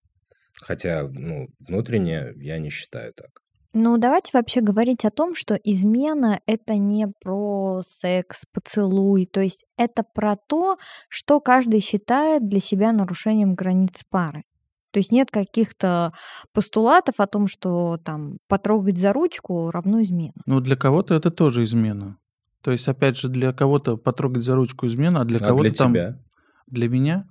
Хотя, 0.60 1.08
ну, 1.08 1.48
внутренне 1.60 2.32
я 2.36 2.58
не 2.58 2.70
считаю 2.70 3.12
так. 3.12 3.40
Ну, 3.80 3.96
давайте 3.96 4.30
вообще 4.34 4.60
говорить 4.60 5.04
о 5.04 5.10
том, 5.12 5.36
что 5.36 5.54
измена 5.54 6.40
это 6.46 6.74
не 6.74 7.06
про 7.22 7.82
секс, 7.86 8.44
поцелуй, 8.52 9.26
то 9.26 9.40
есть 9.40 9.64
это 9.76 10.02
про 10.02 10.34
то, 10.34 10.78
что 11.08 11.38
каждый 11.38 11.78
считает 11.78 12.48
для 12.48 12.58
себя 12.58 12.90
нарушением 12.92 13.54
границ 13.54 14.02
пары. 14.10 14.42
То 14.90 14.98
есть 14.98 15.12
нет 15.12 15.30
каких-то 15.30 16.12
постулатов 16.52 17.14
о 17.18 17.28
том, 17.28 17.46
что 17.46 17.98
там 18.04 18.38
потрогать 18.48 18.98
за 18.98 19.12
ручку 19.12 19.70
равно 19.70 20.02
измена. 20.02 20.32
Ну, 20.44 20.60
для 20.60 20.74
кого-то 20.74 21.14
это 21.14 21.30
тоже 21.30 21.62
измена. 21.62 22.16
То 22.62 22.72
есть, 22.72 22.88
опять 22.88 23.16
же, 23.16 23.28
для 23.28 23.52
кого-то 23.52 23.96
потрогать 23.96 24.42
за 24.42 24.56
ручку 24.56 24.86
измена, 24.86 25.20
а 25.20 25.24
для 25.24 25.38
а 25.38 25.40
кого-то 25.40 25.62
для 25.62 25.72
там... 25.72 25.92
тебя? 25.92 26.18
Для 26.66 26.88
меня? 26.88 27.28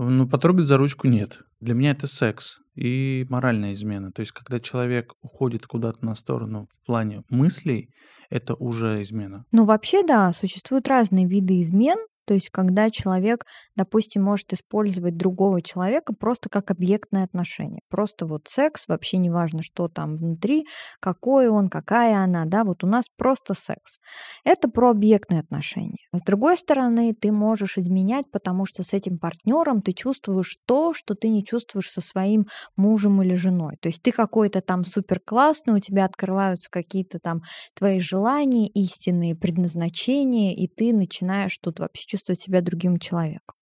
Ну, 0.00 0.28
потрогать 0.28 0.66
за 0.66 0.76
ручку 0.76 1.08
нет. 1.08 1.40
Для 1.60 1.74
меня 1.74 1.90
это 1.90 2.06
секс 2.06 2.58
и 2.76 3.26
моральная 3.28 3.74
измена. 3.74 4.12
То 4.12 4.20
есть, 4.20 4.30
когда 4.30 4.60
человек 4.60 5.14
уходит 5.22 5.66
куда-то 5.66 6.04
на 6.06 6.14
сторону 6.14 6.68
в 6.70 6.86
плане 6.86 7.24
мыслей, 7.28 7.90
это 8.30 8.54
уже 8.54 9.02
измена. 9.02 9.44
Ну, 9.50 9.64
вообще, 9.64 10.06
да, 10.06 10.32
существуют 10.32 10.86
разные 10.86 11.26
виды 11.26 11.60
измен. 11.62 11.98
То 12.28 12.34
есть, 12.34 12.50
когда 12.50 12.90
человек, 12.90 13.46
допустим, 13.74 14.22
может 14.22 14.52
использовать 14.52 15.16
другого 15.16 15.62
человека 15.62 16.12
просто 16.12 16.50
как 16.50 16.70
объектное 16.70 17.24
отношение. 17.24 17.80
Просто 17.88 18.26
вот 18.26 18.48
секс, 18.48 18.86
вообще 18.86 19.16
не 19.16 19.30
важно, 19.30 19.62
что 19.62 19.88
там 19.88 20.14
внутри, 20.14 20.66
какой 21.00 21.48
он, 21.48 21.70
какая 21.70 22.18
она, 22.18 22.44
да, 22.44 22.64
вот 22.64 22.84
у 22.84 22.86
нас 22.86 23.06
просто 23.16 23.54
секс. 23.54 23.96
Это 24.44 24.68
про 24.68 24.90
объектные 24.90 25.40
отношения. 25.40 25.96
С 26.12 26.20
другой 26.20 26.58
стороны, 26.58 27.14
ты 27.18 27.32
можешь 27.32 27.78
изменять, 27.78 28.26
потому 28.30 28.66
что 28.66 28.82
с 28.82 28.92
этим 28.92 29.18
партнером 29.18 29.80
ты 29.80 29.94
чувствуешь 29.94 30.58
то, 30.66 30.92
что 30.92 31.14
ты 31.14 31.30
не 31.30 31.42
чувствуешь 31.42 31.90
со 31.90 32.02
своим 32.02 32.44
мужем 32.76 33.22
или 33.22 33.36
женой. 33.36 33.76
То 33.80 33.88
есть 33.88 34.02
ты 34.02 34.12
какой-то 34.12 34.60
там 34.60 34.84
супер 34.84 35.18
классный, 35.24 35.72
у 35.72 35.80
тебя 35.80 36.04
открываются 36.04 36.68
какие-то 36.70 37.20
там 37.20 37.40
твои 37.74 38.00
желания, 38.00 38.68
истинные 38.68 39.34
предназначения, 39.34 40.54
и 40.54 40.68
ты 40.68 40.92
начинаешь 40.92 41.56
тут 41.56 41.80
вообще 41.80 42.04
чувствовать 42.06 42.17
себя 42.24 42.60
другим 42.60 42.98
человеком. 42.98 43.56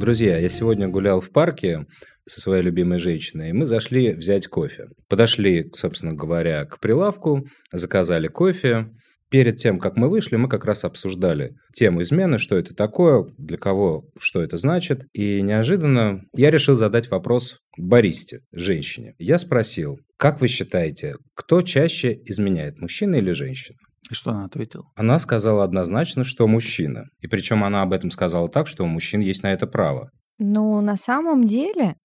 Друзья, 0.00 0.38
я 0.38 0.48
сегодня 0.48 0.88
гулял 0.88 1.20
в 1.20 1.30
парке 1.30 1.84
со 2.26 2.40
своей 2.40 2.62
любимой 2.62 2.98
женщиной, 2.98 3.50
и 3.50 3.52
мы 3.52 3.66
зашли 3.66 4.14
взять 4.14 4.46
кофе. 4.46 4.86
Подошли, 5.08 5.70
собственно 5.74 6.14
говоря, 6.14 6.64
к 6.64 6.80
прилавку, 6.80 7.44
заказали 7.70 8.26
кофе. 8.28 8.88
Перед 9.30 9.58
тем, 9.58 9.78
как 9.78 9.98
мы 9.98 10.08
вышли, 10.08 10.36
мы 10.36 10.48
как 10.48 10.64
раз 10.64 10.84
обсуждали 10.84 11.54
тему 11.74 12.00
измены, 12.00 12.38
что 12.38 12.56
это 12.56 12.74
такое, 12.74 13.26
для 13.36 13.58
кого, 13.58 14.06
что 14.18 14.42
это 14.42 14.56
значит. 14.56 15.04
И 15.12 15.42
неожиданно 15.42 16.22
я 16.34 16.50
решил 16.50 16.76
задать 16.76 17.10
вопрос 17.10 17.58
баристе, 17.76 18.40
женщине. 18.52 19.14
Я 19.18 19.36
спросил, 19.36 19.98
как 20.16 20.40
вы 20.40 20.48
считаете, 20.48 21.16
кто 21.34 21.60
чаще 21.60 22.18
изменяет, 22.24 22.80
мужчина 22.80 23.16
или 23.16 23.32
женщина? 23.32 23.78
И 24.08 24.14
что 24.14 24.30
она 24.30 24.44
ответила? 24.44 24.86
Она 24.96 25.18
сказала 25.18 25.64
однозначно, 25.64 26.24
что 26.24 26.46
мужчина. 26.46 27.06
И 27.20 27.26
причем 27.26 27.64
она 27.64 27.82
об 27.82 27.92
этом 27.92 28.10
сказала 28.10 28.48
так, 28.48 28.66
что 28.66 28.84
у 28.84 28.86
мужчин 28.86 29.20
есть 29.20 29.42
на 29.42 29.52
это 29.52 29.66
право. 29.66 30.10
Но 30.38 30.80
на 30.80 30.96
самом 30.96 31.44
деле 31.44 31.96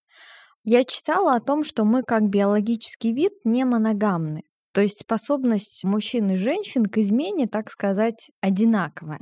я 0.64 0.84
читала 0.84 1.36
о 1.36 1.40
том, 1.40 1.64
что 1.64 1.86
мы 1.86 2.04
как 2.04 2.24
биологический 2.30 3.14
вид 3.14 3.32
не 3.44 3.64
моногамны. 3.66 4.42
То 4.76 4.82
есть 4.82 5.00
способность 5.00 5.86
мужчин 5.86 6.32
и 6.32 6.36
женщин 6.36 6.86
к 6.86 6.98
измене, 6.98 7.48
так 7.48 7.72
сказать, 7.72 8.30
одинаковая. 8.42 9.22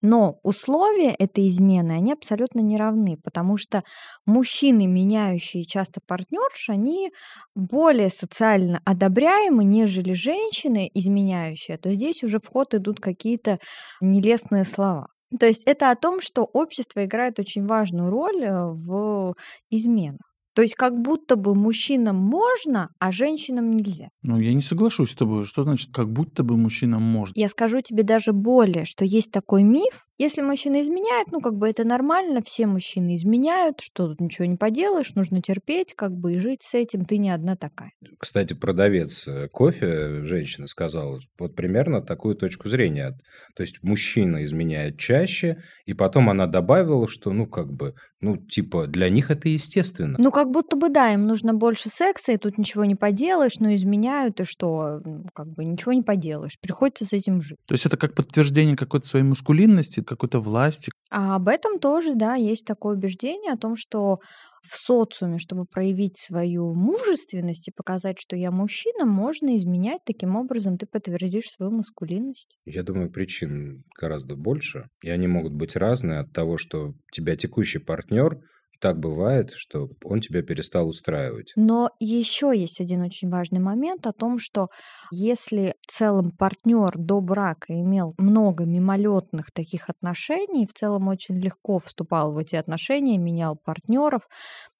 Но 0.00 0.38
условия 0.44 1.10
этой 1.10 1.48
измены, 1.48 1.90
они 1.94 2.12
абсолютно 2.12 2.60
не 2.60 2.76
равны, 2.76 3.16
потому 3.16 3.56
что 3.56 3.82
мужчины, 4.26 4.86
меняющие 4.86 5.64
часто 5.64 6.00
партнерш, 6.06 6.68
они 6.68 7.10
более 7.56 8.10
социально 8.10 8.80
одобряемы, 8.84 9.64
нежели 9.64 10.12
женщины, 10.12 10.88
изменяющие. 10.94 11.78
То 11.78 11.92
здесь 11.92 12.22
уже 12.22 12.38
в 12.38 12.46
ход 12.46 12.72
идут 12.72 13.00
какие-то 13.00 13.58
нелестные 14.00 14.64
слова. 14.64 15.08
То 15.36 15.46
есть 15.46 15.64
это 15.66 15.90
о 15.90 15.96
том, 15.96 16.20
что 16.20 16.44
общество 16.44 17.04
играет 17.04 17.40
очень 17.40 17.66
важную 17.66 18.08
роль 18.08 18.44
э, 18.44 18.66
в 18.66 19.34
изменах. 19.68 20.31
То 20.54 20.62
есть 20.62 20.74
как 20.74 21.00
будто 21.00 21.36
бы 21.36 21.54
мужчинам 21.54 22.16
можно, 22.16 22.90
а 22.98 23.10
женщинам 23.10 23.70
нельзя. 23.70 24.08
Ну, 24.22 24.38
я 24.38 24.52
не 24.52 24.62
соглашусь 24.62 25.10
с 25.10 25.14
тобой. 25.14 25.44
Что 25.44 25.62
значит, 25.62 25.90
как 25.92 26.12
будто 26.12 26.42
бы 26.42 26.56
мужчинам 26.56 27.02
можно? 27.02 27.32
Я 27.36 27.48
скажу 27.48 27.80
тебе 27.80 28.02
даже 28.02 28.32
более, 28.32 28.84
что 28.84 29.04
есть 29.04 29.32
такой 29.32 29.62
миф. 29.62 30.06
Если 30.22 30.40
мужчина 30.40 30.82
изменяет, 30.82 31.32
ну, 31.32 31.40
как 31.40 31.56
бы 31.56 31.68
это 31.68 31.82
нормально, 31.82 32.42
все 32.44 32.68
мужчины 32.68 33.16
изменяют, 33.16 33.80
что 33.80 34.06
тут 34.06 34.20
ничего 34.20 34.44
не 34.44 34.54
поделаешь, 34.54 35.16
нужно 35.16 35.42
терпеть, 35.42 35.94
как 35.96 36.12
бы 36.12 36.34
и 36.34 36.38
жить 36.38 36.62
с 36.62 36.74
этим, 36.74 37.04
ты 37.04 37.18
не 37.18 37.30
одна 37.30 37.56
такая. 37.56 37.90
Кстати, 38.18 38.52
продавец 38.54 39.26
э, 39.26 39.48
кофе, 39.48 40.22
женщина, 40.22 40.68
сказала 40.68 41.18
вот 41.40 41.56
примерно 41.56 42.02
такую 42.02 42.36
точку 42.36 42.68
зрения. 42.68 43.18
То 43.56 43.64
есть 43.64 43.82
мужчина 43.82 44.44
изменяет 44.44 44.96
чаще, 44.96 45.60
и 45.86 45.92
потом 45.92 46.30
она 46.30 46.46
добавила, 46.46 47.08
что, 47.08 47.32
ну, 47.32 47.48
как 47.48 47.72
бы, 47.72 47.94
ну, 48.20 48.36
типа, 48.36 48.86
для 48.86 49.08
них 49.08 49.32
это 49.32 49.48
естественно. 49.48 50.14
Ну, 50.20 50.30
как 50.30 50.52
будто 50.52 50.76
бы, 50.76 50.88
да, 50.88 51.12
им 51.12 51.26
нужно 51.26 51.52
больше 51.52 51.88
секса, 51.88 52.30
и 52.30 52.36
тут 52.36 52.58
ничего 52.58 52.84
не 52.84 52.94
поделаешь, 52.94 53.58
но 53.58 53.74
изменяют, 53.74 54.38
и 54.38 54.44
что, 54.44 55.00
ну, 55.04 55.24
как 55.34 55.48
бы 55.48 55.64
ничего 55.64 55.92
не 55.92 56.02
поделаешь, 56.02 56.60
приходится 56.60 57.04
с 57.04 57.12
этим 57.12 57.42
жить. 57.42 57.58
То 57.66 57.74
есть 57.74 57.86
это 57.86 57.96
как 57.96 58.14
подтверждение 58.14 58.76
какой-то 58.76 59.08
своей 59.08 59.24
мускулинности, 59.24 60.00
какой-то 60.12 60.40
власти. 60.40 60.90
А 61.10 61.36
об 61.36 61.48
этом 61.48 61.78
тоже, 61.78 62.14
да, 62.14 62.34
есть 62.34 62.64
такое 62.64 62.96
убеждение 62.96 63.52
о 63.52 63.58
том, 63.58 63.76
что 63.76 64.18
в 64.62 64.76
социуме, 64.76 65.38
чтобы 65.38 65.64
проявить 65.64 66.16
свою 66.16 66.74
мужественность 66.74 67.68
и 67.68 67.72
показать, 67.72 68.18
что 68.20 68.36
я 68.36 68.50
мужчина, 68.50 69.04
можно 69.04 69.56
изменять. 69.56 70.00
Таким 70.06 70.36
образом 70.36 70.78
ты 70.78 70.86
подтвердишь 70.86 71.50
свою 71.50 71.72
маскулинность. 71.72 72.58
Я 72.64 72.82
думаю, 72.82 73.10
причин 73.10 73.82
гораздо 73.98 74.36
больше, 74.36 74.88
и 75.02 75.10
они 75.10 75.26
могут 75.26 75.52
быть 75.52 75.76
разные 75.76 76.20
от 76.20 76.32
того, 76.32 76.58
что 76.58 76.90
у 76.90 76.94
тебя 77.12 77.36
текущий 77.36 77.80
партнер 77.80 78.38
так 78.82 78.98
бывает, 78.98 79.52
что 79.52 79.88
он 80.04 80.20
тебя 80.20 80.42
перестал 80.42 80.88
устраивать. 80.88 81.52
Но 81.54 81.90
еще 82.00 82.52
есть 82.52 82.80
один 82.80 83.02
очень 83.02 83.30
важный 83.30 83.60
момент 83.60 84.08
о 84.08 84.12
том, 84.12 84.38
что 84.40 84.66
если 85.12 85.74
в 85.86 85.90
целом 85.90 86.32
партнер 86.32 86.90
до 86.96 87.20
брака 87.20 87.72
имел 87.72 88.14
много 88.18 88.64
мимолетных 88.64 89.52
таких 89.52 89.88
отношений, 89.88 90.66
в 90.66 90.72
целом 90.72 91.06
очень 91.06 91.38
легко 91.38 91.78
вступал 91.78 92.32
в 92.32 92.38
эти 92.38 92.56
отношения, 92.56 93.18
менял 93.18 93.56
партнеров, 93.56 94.22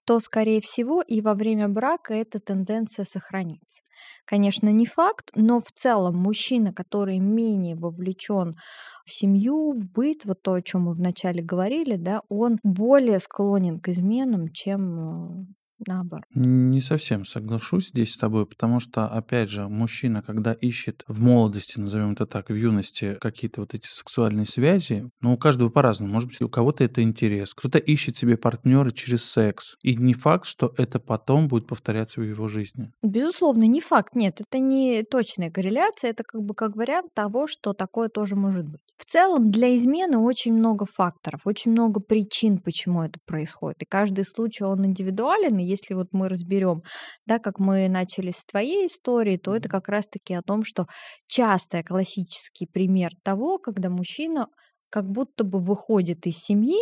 то, 0.04 0.18
скорее 0.20 0.60
всего, 0.60 1.02
и 1.02 1.20
во 1.20 1.34
время 1.34 1.68
брака 1.68 2.14
эта 2.14 2.40
тенденция 2.40 3.04
сохранится. 3.04 3.82
Конечно, 4.24 4.68
не 4.70 4.86
факт, 4.86 5.30
но 5.34 5.60
в 5.60 5.70
целом 5.72 6.16
мужчина, 6.16 6.72
который 6.72 7.18
менее 7.18 7.76
вовлечен 7.76 8.56
в 9.04 9.12
семью, 9.12 9.72
в 9.72 9.84
быт, 9.90 10.24
вот 10.24 10.42
то, 10.42 10.54
о 10.54 10.62
чем 10.62 10.82
мы 10.82 10.94
вначале 10.94 11.42
говорили, 11.42 11.96
да, 11.96 12.22
он 12.28 12.58
более 12.62 13.20
склонен 13.20 13.80
к 13.80 13.88
изменам, 13.88 14.48
чем 14.52 15.42
э, 15.42 15.46
наоборот. 15.86 16.24
Не 16.34 16.80
совсем 16.80 17.24
соглашусь 17.24 17.88
здесь 17.88 18.12
с 18.12 18.16
тобой, 18.16 18.46
потому 18.46 18.80
что, 18.80 19.06
опять 19.06 19.50
же, 19.50 19.68
мужчина, 19.68 20.22
когда 20.22 20.52
ищет 20.52 21.04
в 21.08 21.20
молодости, 21.20 21.78
назовем 21.78 22.12
это 22.12 22.26
так, 22.26 22.50
в 22.50 22.54
юности, 22.54 23.16
какие-то 23.20 23.60
вот 23.60 23.74
эти 23.74 23.86
сексуальные 23.86 24.46
связи, 24.46 25.10
ну, 25.20 25.34
у 25.34 25.36
каждого 25.36 25.68
по-разному. 25.68 26.12
Может 26.12 26.28
быть, 26.28 26.42
у 26.42 26.48
кого-то 26.48 26.84
это 26.84 27.02
интерес, 27.02 27.54
кто-то 27.54 27.78
ищет 27.78 28.16
себе 28.16 28.36
партнера 28.36 28.90
через 28.90 29.24
секс. 29.24 29.76
И 29.82 29.96
не 29.96 30.14
факт, 30.14 30.46
что 30.46 30.72
это 30.76 30.98
потом 31.00 31.48
будет 31.48 31.66
повторяться 31.66 32.20
в 32.20 32.24
его 32.24 32.48
жизни. 32.48 32.92
Безусловно, 33.02 33.64
не 33.64 33.80
факт. 33.80 34.14
Нет, 34.14 34.40
это 34.40 34.58
не 34.58 35.02
точная 35.02 35.50
корреляция, 35.50 36.10
это 36.10 36.24
как 36.24 36.42
бы 36.42 36.54
как 36.54 36.76
вариант 36.76 37.12
того, 37.14 37.46
что 37.46 37.72
такое 37.72 38.08
тоже 38.08 38.36
может 38.36 38.66
быть. 38.66 38.80
В 38.96 39.04
целом, 39.04 39.50
для 39.50 39.76
измены 39.76 40.18
очень 40.18 40.52
много 40.52 40.86
факторов, 40.86 41.40
очень 41.44 41.72
много 41.72 41.98
причин, 42.00 42.58
почему 42.58 43.02
это 43.02 43.18
происходит. 43.26 43.82
И 43.82 43.84
каждый 43.84 44.24
случай, 44.24 44.62
он 44.62 44.86
индивидуален, 44.86 45.58
и 45.58 45.64
если 45.72 45.94
вот 45.94 46.08
мы 46.12 46.28
разберем, 46.28 46.82
да, 47.26 47.38
как 47.38 47.58
мы 47.58 47.88
начали 47.88 48.30
с 48.30 48.44
твоей 48.44 48.86
истории, 48.86 49.36
то 49.36 49.56
это 49.56 49.68
как 49.68 49.88
раз-таки 49.88 50.34
о 50.34 50.42
том, 50.42 50.64
что 50.64 50.86
часто 51.26 51.82
классический 51.82 52.66
пример 52.66 53.10
того, 53.24 53.58
когда 53.58 53.90
мужчина 53.90 54.46
как 54.90 55.10
будто 55.10 55.44
бы 55.44 55.58
выходит 55.58 56.26
из 56.26 56.38
семьи, 56.38 56.78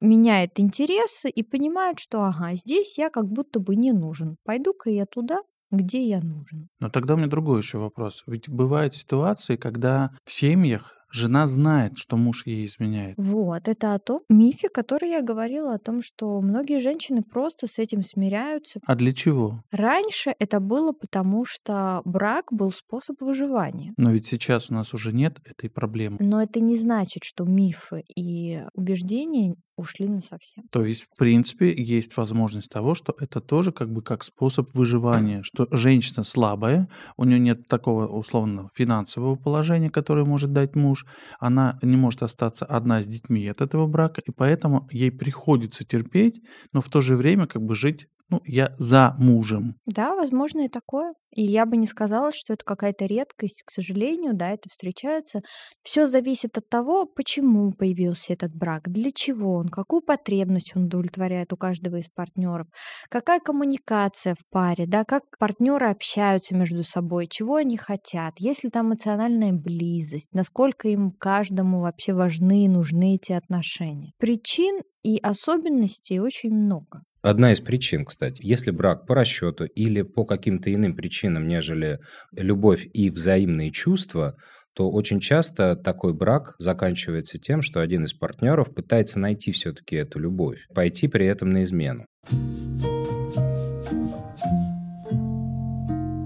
меняет 0.00 0.60
интересы 0.60 1.28
и 1.28 1.42
понимает, 1.42 1.98
что 1.98 2.22
ага, 2.24 2.54
здесь 2.54 2.98
я 2.98 3.10
как 3.10 3.26
будто 3.26 3.58
бы 3.60 3.74
не 3.76 3.92
нужен. 3.92 4.36
Пойду-ка 4.44 4.90
я 4.90 5.06
туда, 5.06 5.38
где 5.70 6.04
я 6.04 6.20
нужен. 6.20 6.68
Но 6.80 6.88
тогда 6.88 7.14
у 7.14 7.16
меня 7.16 7.28
другой 7.28 7.60
еще 7.60 7.78
вопрос. 7.78 8.22
Ведь 8.26 8.48
бывают 8.48 8.94
ситуации, 8.94 9.56
когда 9.56 10.10
в 10.24 10.32
семьях 10.32 10.97
Жена 11.10 11.46
знает, 11.46 11.96
что 11.96 12.16
муж 12.16 12.46
ей 12.46 12.66
изменяет. 12.66 13.14
Вот, 13.16 13.68
это 13.68 13.94
о 13.94 13.98
том 13.98 14.22
мифе, 14.28 14.68
который 14.68 15.10
я 15.10 15.22
говорила, 15.22 15.74
о 15.74 15.78
том, 15.78 16.02
что 16.02 16.40
многие 16.40 16.80
женщины 16.80 17.22
просто 17.22 17.66
с 17.66 17.78
этим 17.78 18.02
смиряются. 18.02 18.80
А 18.86 18.94
для 18.94 19.12
чего? 19.12 19.62
Раньше 19.70 20.34
это 20.38 20.60
было 20.60 20.92
потому, 20.92 21.44
что 21.44 22.02
брак 22.04 22.46
был 22.50 22.72
способ 22.72 23.20
выживания. 23.20 23.94
Но 23.96 24.12
ведь 24.12 24.26
сейчас 24.26 24.70
у 24.70 24.74
нас 24.74 24.94
уже 24.94 25.12
нет 25.12 25.38
этой 25.44 25.70
проблемы. 25.70 26.18
Но 26.20 26.42
это 26.42 26.60
не 26.60 26.76
значит, 26.76 27.24
что 27.24 27.44
мифы 27.44 28.04
и 28.14 28.62
убеждения 28.74 29.56
ушли 29.78 30.08
на 30.08 30.20
совсем. 30.20 30.64
То 30.70 30.84
есть, 30.84 31.04
в 31.04 31.16
принципе, 31.16 31.72
есть 31.72 32.16
возможность 32.16 32.70
того, 32.70 32.94
что 32.94 33.14
это 33.18 33.40
тоже 33.40 33.72
как 33.72 33.90
бы 33.90 34.02
как 34.02 34.24
способ 34.24 34.68
выживания, 34.74 35.42
что 35.42 35.66
женщина 35.70 36.24
слабая, 36.24 36.88
у 37.16 37.24
нее 37.24 37.38
нет 37.38 37.68
такого 37.68 38.06
условно 38.06 38.70
финансового 38.74 39.36
положения, 39.36 39.90
которое 39.90 40.24
может 40.24 40.52
дать 40.52 40.74
муж, 40.74 41.06
она 41.38 41.78
не 41.82 41.96
может 41.96 42.22
остаться 42.22 42.64
одна 42.64 43.02
с 43.02 43.08
детьми 43.08 43.46
от 43.46 43.60
этого 43.60 43.86
брака, 43.86 44.20
и 44.26 44.30
поэтому 44.30 44.88
ей 44.90 45.10
приходится 45.10 45.84
терпеть, 45.84 46.40
но 46.72 46.80
в 46.80 46.88
то 46.88 47.00
же 47.00 47.16
время 47.16 47.46
как 47.46 47.62
бы 47.62 47.74
жить 47.74 48.08
ну, 48.30 48.42
я 48.44 48.74
за 48.78 49.14
мужем. 49.18 49.76
Да, 49.86 50.14
возможно 50.14 50.66
и 50.66 50.68
такое. 50.68 51.14
И 51.34 51.42
я 51.42 51.66
бы 51.66 51.76
не 51.76 51.86
сказала, 51.86 52.32
что 52.32 52.54
это 52.54 52.64
какая-то 52.64 53.06
редкость, 53.06 53.62
к 53.64 53.70
сожалению, 53.70 54.34
да, 54.34 54.50
это 54.50 54.68
встречается. 54.68 55.40
Все 55.82 56.06
зависит 56.06 56.56
от 56.58 56.68
того, 56.68 57.06
почему 57.06 57.72
появился 57.72 58.32
этот 58.32 58.54
брак, 58.54 58.90
для 58.90 59.10
чего 59.12 59.54
он, 59.54 59.68
какую 59.68 60.02
потребность 60.02 60.72
он 60.74 60.84
удовлетворяет 60.84 61.52
у 61.52 61.56
каждого 61.56 61.96
из 61.96 62.08
партнеров, 62.08 62.66
какая 63.10 63.40
коммуникация 63.40 64.34
в 64.34 64.50
паре, 64.50 64.86
да, 64.86 65.04
как 65.04 65.22
партнеры 65.38 65.88
общаются 65.88 66.54
между 66.54 66.82
собой, 66.82 67.28
чего 67.28 67.56
они 67.56 67.76
хотят, 67.76 68.34
есть 68.38 68.64
ли 68.64 68.70
там 68.70 68.88
эмоциональная 68.88 69.52
близость, 69.52 70.28
насколько 70.32 70.88
им 70.88 71.12
каждому 71.12 71.80
вообще 71.80 72.14
важны 72.14 72.64
и 72.64 72.68
нужны 72.68 73.14
эти 73.16 73.32
отношения. 73.32 74.12
Причин 74.18 74.80
и 75.02 75.18
особенностей 75.18 76.20
очень 76.20 76.54
много. 76.54 77.02
Одна 77.22 77.52
из 77.52 77.60
причин, 77.60 78.04
кстати, 78.04 78.40
если 78.44 78.70
брак 78.70 79.06
по 79.06 79.14
расчету 79.14 79.64
или 79.64 80.02
по 80.02 80.24
каким-то 80.24 80.72
иным 80.72 80.94
причинам, 80.94 81.48
нежели 81.48 81.98
любовь 82.32 82.86
и 82.92 83.10
взаимные 83.10 83.72
чувства, 83.72 84.36
то 84.74 84.88
очень 84.88 85.18
часто 85.18 85.74
такой 85.74 86.14
брак 86.14 86.54
заканчивается 86.58 87.38
тем, 87.38 87.62
что 87.62 87.80
один 87.80 88.04
из 88.04 88.12
партнеров 88.12 88.72
пытается 88.72 89.18
найти 89.18 89.50
все-таки 89.50 89.96
эту 89.96 90.20
любовь, 90.20 90.66
пойти 90.72 91.08
при 91.08 91.26
этом 91.26 91.50
на 91.50 91.64
измену. 91.64 92.06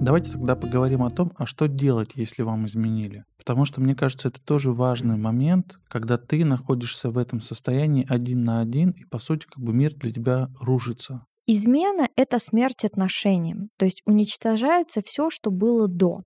Давайте 0.02 0.32
тогда 0.32 0.56
поговорим 0.56 1.04
о 1.04 1.10
том, 1.10 1.30
а 1.36 1.46
что 1.46 1.68
делать, 1.68 2.10
если 2.16 2.42
вам 2.42 2.66
изменили. 2.66 3.24
Потому 3.38 3.64
что, 3.64 3.80
мне 3.80 3.94
кажется, 3.94 4.26
это 4.26 4.44
тоже 4.44 4.72
важный 4.72 5.16
момент, 5.16 5.78
когда 5.86 6.18
ты 6.18 6.44
находишься 6.44 7.10
в 7.10 7.16
этом 7.16 7.38
состоянии 7.38 8.04
один 8.08 8.42
на 8.42 8.58
один, 8.58 8.90
и, 8.90 9.04
по 9.04 9.20
сути, 9.20 9.46
как 9.46 9.62
бы 9.62 9.72
мир 9.72 9.94
для 9.94 10.10
тебя 10.10 10.48
рушится. 10.58 11.24
Измена— 11.46 12.08
это 12.16 12.40
смерть 12.40 12.84
отношениям, 12.84 13.68
то 13.76 13.84
есть 13.84 14.02
уничтожается 14.04 15.02
все, 15.04 15.30
что 15.30 15.52
было 15.52 15.86
до. 15.86 16.22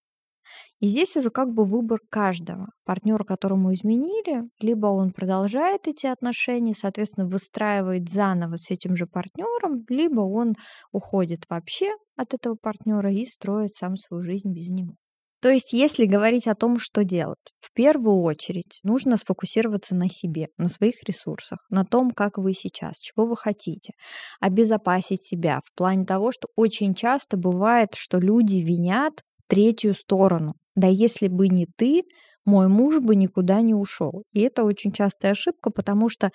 И 0.80 0.88
здесь 0.88 1.16
уже 1.16 1.30
как 1.30 1.52
бы 1.52 1.64
выбор 1.64 2.00
каждого. 2.11 2.68
Партнера, 2.85 3.24
которому 3.24 3.72
изменили, 3.72 4.42
либо 4.61 4.87
он 4.87 5.12
продолжает 5.12 5.88
эти 5.88 6.06
отношения, 6.06 6.74
соответственно, 6.74 7.26
выстраивает 7.26 8.09
заново 8.09 8.56
с 8.56 8.70
этим 8.70 8.96
же 8.96 9.06
партнером, 9.06 9.85
либо 9.88 10.20
он 10.20 10.54
уходит 10.92 11.44
вообще 11.48 11.92
от 12.16 12.35
этого 12.35 12.56
партнера 12.61 13.12
и 13.12 13.24
строит 13.26 13.74
сам 13.74 13.96
свою 13.96 14.22
жизнь 14.22 14.52
без 14.52 14.70
него. 14.70 14.94
То 15.42 15.50
есть, 15.50 15.72
если 15.74 16.06
говорить 16.06 16.48
о 16.48 16.54
том, 16.54 16.78
что 16.78 17.04
делать, 17.04 17.38
в 17.59 17.72
первую 17.72 18.22
очередь 18.22 18.80
нужно 18.82 19.16
сфокусироваться 19.16 19.94
на 19.94 20.09
себе, 20.09 20.48
на 20.56 20.68
своих 20.68 21.02
ресурсах, 21.06 21.59
на 21.68 21.85
том, 21.85 22.11
как 22.11 22.38
вы 22.38 22.54
сейчас, 22.54 22.98
чего 22.98 23.26
вы 23.26 23.37
хотите, 23.37 23.92
обезопасить 24.40 25.22
себя 25.22 25.61
в 25.64 25.76
плане 25.76 26.06
того, 26.06 26.32
что 26.32 26.48
очень 26.56 26.94
часто 26.94 27.37
бывает, 27.37 27.90
что 27.94 28.18
люди 28.18 28.56
винят 28.56 29.22
третью 29.48 29.94
сторону. 29.94 30.54
Да 30.74 30.87
если 30.88 31.28
бы 31.28 31.48
не 31.48 31.66
ты, 31.76 32.04
мой 32.44 32.68
муж 32.68 33.00
бы 33.00 33.16
никуда 33.16 33.61
не 33.61 33.74
ушел. 33.74 34.24
И 34.32 34.40
это 34.40 34.64
очень 34.64 34.92
частая 34.92 35.32
ошибка, 35.32 35.70
потому 35.70 36.09
что 36.09 36.30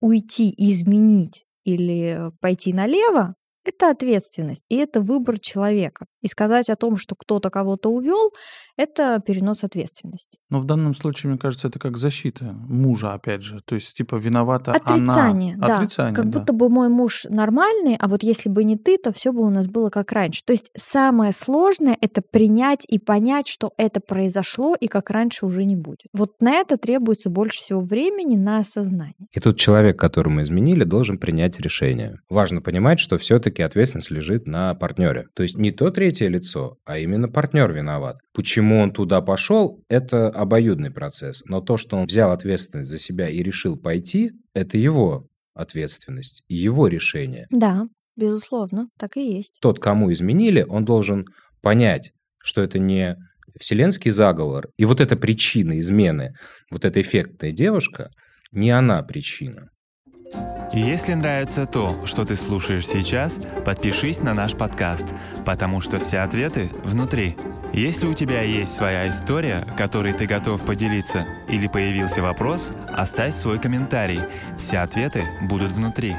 уйти, 0.00 0.52
изменить 0.56 1.44
или 1.64 2.30
пойти 2.40 2.72
налево 2.72 3.34
это 3.64 3.90
ответственность, 3.90 4.64
и 4.68 4.76
это 4.76 5.00
выбор 5.00 5.38
человека. 5.38 6.06
И 6.20 6.28
сказать 6.28 6.68
о 6.68 6.76
том, 6.76 6.96
что 6.96 7.14
кто-то 7.16 7.50
кого-то 7.50 7.90
увел, 7.90 8.32
это 8.76 9.20
перенос 9.24 9.64
ответственности. 9.64 10.38
Но 10.50 10.60
в 10.60 10.64
данном 10.64 10.94
случае, 10.94 11.30
мне 11.30 11.38
кажется, 11.38 11.68
это 11.68 11.78
как 11.78 11.96
защита 11.96 12.44
мужа, 12.44 13.12
опять 13.12 13.42
же. 13.42 13.60
То 13.64 13.74
есть, 13.74 13.96
типа, 13.96 14.16
виновата 14.16 14.72
Отрицание, 14.72 15.54
она. 15.54 15.66
Да. 15.66 15.76
Отрицание, 15.76 16.14
Как 16.14 16.30
да. 16.30 16.38
будто 16.38 16.52
бы 16.52 16.68
мой 16.68 16.88
муж 16.88 17.26
нормальный, 17.28 17.96
а 17.98 18.08
вот 18.08 18.22
если 18.22 18.48
бы 18.48 18.64
не 18.64 18.76
ты, 18.76 18.98
то 18.98 19.12
все 19.12 19.32
бы 19.32 19.42
у 19.42 19.50
нас 19.50 19.66
было 19.66 19.90
как 19.90 20.12
раньше. 20.12 20.42
То 20.44 20.52
есть 20.52 20.70
самое 20.76 21.32
сложное— 21.32 21.96
это 22.00 22.22
принять 22.22 22.84
и 22.88 22.98
понять, 22.98 23.48
что 23.48 23.72
это 23.76 24.00
произошло 24.00 24.74
и 24.74 24.86
как 24.86 25.10
раньше 25.10 25.46
уже 25.46 25.64
не 25.64 25.76
будет. 25.76 26.06
Вот 26.12 26.40
на 26.40 26.52
это 26.54 26.76
требуется 26.76 27.30
больше 27.30 27.60
всего 27.60 27.80
времени 27.80 28.36
на 28.36 28.58
осознание. 28.58 29.14
И 29.32 29.40
тут 29.40 29.58
человек, 29.58 29.98
которому 29.98 30.42
изменили, 30.42 30.84
должен 30.84 31.18
принять 31.18 31.60
решение. 31.60 32.18
Важно 32.28 32.60
понимать, 32.60 33.00
что 33.00 33.18
все-таки 33.52 33.62
ответственность 33.62 34.10
лежит 34.10 34.46
на 34.46 34.74
партнере. 34.74 35.26
То 35.34 35.42
есть 35.42 35.58
не 35.58 35.72
то 35.72 35.90
третье 35.90 36.28
лицо, 36.28 36.76
а 36.84 36.98
именно 36.98 37.28
партнер 37.28 37.70
виноват. 37.72 38.16
Почему 38.32 38.80
он 38.80 38.92
туда 38.92 39.20
пошел, 39.20 39.82
это 39.88 40.28
обоюдный 40.28 40.90
процесс. 40.90 41.42
Но 41.46 41.60
то, 41.60 41.76
что 41.76 41.96
он 41.98 42.06
взял 42.06 42.32
ответственность 42.32 42.90
за 42.90 42.98
себя 42.98 43.28
и 43.28 43.42
решил 43.42 43.76
пойти, 43.76 44.32
это 44.54 44.78
его 44.78 45.26
ответственность, 45.54 46.42
его 46.48 46.88
решение. 46.88 47.46
Да, 47.50 47.86
безусловно, 48.16 48.88
так 48.98 49.16
и 49.16 49.36
есть. 49.36 49.58
Тот, 49.60 49.78
кому 49.78 50.10
изменили, 50.12 50.64
он 50.66 50.84
должен 50.84 51.26
понять, 51.60 52.12
что 52.38 52.62
это 52.62 52.78
не 52.78 53.16
вселенский 53.60 54.10
заговор, 54.10 54.68
и 54.78 54.86
вот 54.86 55.00
эта 55.00 55.14
причина 55.14 55.78
измены, 55.78 56.32
вот 56.70 56.86
эта 56.86 57.02
эффектная 57.02 57.52
девушка, 57.52 58.08
не 58.50 58.70
она 58.70 59.02
причина. 59.02 59.68
Если 60.72 61.12
нравится 61.12 61.66
то, 61.66 61.94
что 62.06 62.24
ты 62.24 62.34
слушаешь 62.34 62.86
сейчас, 62.86 63.38
подпишись 63.64 64.20
на 64.20 64.32
наш 64.32 64.54
подкаст, 64.54 65.06
потому 65.44 65.82
что 65.82 66.00
все 66.00 66.20
ответы 66.20 66.70
внутри. 66.84 67.36
Если 67.74 68.06
у 68.06 68.14
тебя 68.14 68.40
есть 68.40 68.74
своя 68.74 69.08
история, 69.08 69.64
которой 69.76 70.14
ты 70.14 70.26
готов 70.26 70.64
поделиться, 70.64 71.26
или 71.48 71.66
появился 71.66 72.22
вопрос, 72.22 72.70
оставь 72.90 73.34
свой 73.34 73.58
комментарий. 73.58 74.20
Все 74.56 74.78
ответы 74.78 75.24
будут 75.42 75.72
внутри. 75.72 76.16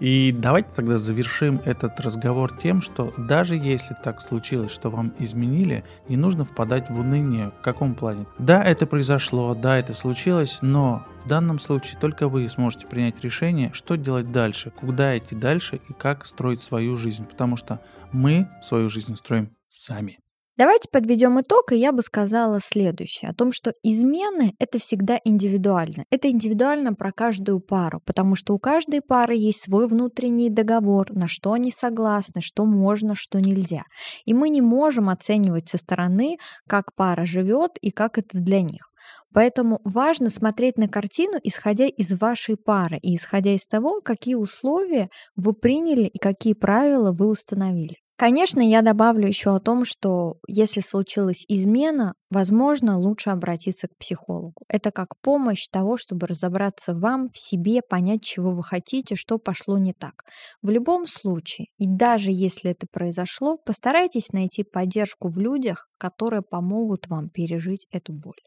И 0.00 0.32
давайте 0.32 0.70
тогда 0.74 0.98
завершим 0.98 1.60
этот 1.64 2.00
разговор 2.00 2.56
тем, 2.56 2.80
что 2.82 3.12
даже 3.16 3.56
если 3.56 3.94
так 3.94 4.20
случилось, 4.20 4.70
что 4.70 4.90
вам 4.90 5.12
изменили, 5.18 5.84
не 6.08 6.16
нужно 6.16 6.44
впадать 6.44 6.88
в 6.88 6.98
уныние. 6.98 7.50
В 7.58 7.62
каком 7.62 7.94
плане? 7.94 8.26
Да, 8.38 8.62
это 8.62 8.86
произошло, 8.86 9.54
да, 9.54 9.78
это 9.78 9.94
случилось, 9.94 10.58
но 10.62 11.04
в 11.24 11.28
данном 11.28 11.58
случае 11.58 11.98
только 12.00 12.28
вы 12.28 12.48
сможете 12.48 12.86
принять 12.86 13.20
решение, 13.20 13.72
что 13.72 13.96
делать 13.96 14.30
дальше, 14.30 14.70
куда 14.70 15.16
идти 15.18 15.34
дальше 15.34 15.80
и 15.88 15.92
как 15.92 16.26
строить 16.26 16.62
свою 16.62 16.96
жизнь, 16.96 17.24
потому 17.24 17.56
что 17.56 17.80
мы 18.12 18.48
свою 18.62 18.88
жизнь 18.88 19.16
строим 19.16 19.50
сами. 19.68 20.18
Давайте 20.58 20.88
подведем 20.90 21.40
итог, 21.40 21.70
и 21.70 21.76
я 21.76 21.92
бы 21.92 22.02
сказала 22.02 22.58
следующее, 22.60 23.30
о 23.30 23.34
том, 23.34 23.52
что 23.52 23.74
измены— 23.84 24.54
это 24.58 24.80
всегда 24.80 25.20
индивидуально. 25.22 26.04
Это 26.10 26.28
индивидуально 26.30 26.94
про 26.94 27.12
каждую 27.12 27.60
пару, 27.60 28.00
потому 28.04 28.34
что 28.34 28.54
у 28.54 28.58
каждой 28.58 29.00
пары 29.00 29.36
есть 29.36 29.62
свой 29.62 29.86
внутренний 29.86 30.50
договор, 30.50 31.12
на 31.12 31.28
что 31.28 31.52
они 31.52 31.70
согласны, 31.70 32.40
что 32.40 32.64
можно, 32.64 33.14
что 33.14 33.40
нельзя. 33.40 33.84
И 34.24 34.34
мы 34.34 34.48
не 34.48 34.60
можем 34.60 35.10
оценивать 35.10 35.68
со 35.68 35.78
стороны, 35.78 36.38
как 36.66 36.92
пара 36.96 37.24
живет 37.24 37.78
и 37.80 37.92
как 37.92 38.18
это 38.18 38.40
для 38.40 38.60
них. 38.60 38.90
Поэтому 39.32 39.80
важно 39.84 40.28
смотреть 40.28 40.76
на 40.76 40.88
картину, 40.88 41.38
исходя 41.40 41.86
из 41.86 42.12
вашей 42.20 42.56
пары 42.56 42.98
и 43.00 43.14
исходя 43.14 43.54
из 43.54 43.64
того, 43.64 44.00
какие 44.00 44.34
условия 44.34 45.08
вы 45.36 45.52
приняли 45.52 46.06
и 46.06 46.18
какие 46.18 46.54
правила 46.54 47.12
вы 47.12 47.28
установили. 47.28 47.98
Конечно, 48.18 48.60
я 48.60 48.82
добавлю 48.82 49.28
еще 49.28 49.54
о 49.54 49.60
том, 49.60 49.84
что 49.84 50.38
если 50.48 50.80
случилась 50.80 51.44
измена, 51.46 52.14
возможно, 52.30 52.98
лучше 52.98 53.30
обратиться 53.30 53.86
к 53.86 53.96
психологу. 53.96 54.64
Это 54.66 54.90
как 54.90 55.14
помощь 55.22 55.68
того, 55.70 55.96
чтобы 55.96 56.26
разобраться 56.26 56.96
вам 56.96 57.28
в 57.32 57.38
себе, 57.38 57.80
понять, 57.80 58.24
чего 58.24 58.50
вы 58.56 58.64
хотите, 58.64 59.14
что 59.14 59.38
пошло 59.38 59.78
не 59.78 59.92
так. 59.92 60.24
В 60.62 60.70
любом 60.70 61.06
случае, 61.06 61.68
и 61.76 61.86
даже 61.86 62.32
если 62.32 62.72
это 62.72 62.88
произошло, 62.90 63.56
постарайтесь 63.56 64.32
найти 64.32 64.64
поддержку 64.64 65.28
в 65.28 65.38
людях, 65.38 65.86
которые 65.96 66.42
помогут 66.42 67.06
вам 67.06 67.30
пережить 67.30 67.86
эту 67.92 68.12
боль. 68.12 68.40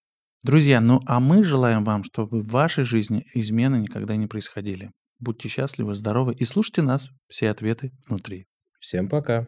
Друзья, 0.44 0.82
ну 0.82 1.00
а 1.08 1.22
мы 1.22 1.46
желаем 1.46 1.86
вам, 1.86 2.04
чтобы 2.04 2.42
в 2.42 2.48
вашей 2.50 2.84
жизни 2.84 3.24
измены 3.34 3.78
никогда 3.78 4.18
не 4.18 4.28
происходили. 4.28 4.92
Будьте 5.18 5.48
счастливы, 5.48 5.96
здоровы 5.96 6.34
и 6.34 6.44
слушайте 6.44 6.82
нас. 6.82 7.10
Все 7.30 7.50
ответы 7.50 7.92
внутри. 8.10 8.48
Всем 8.82 9.08
пока. 9.08 9.46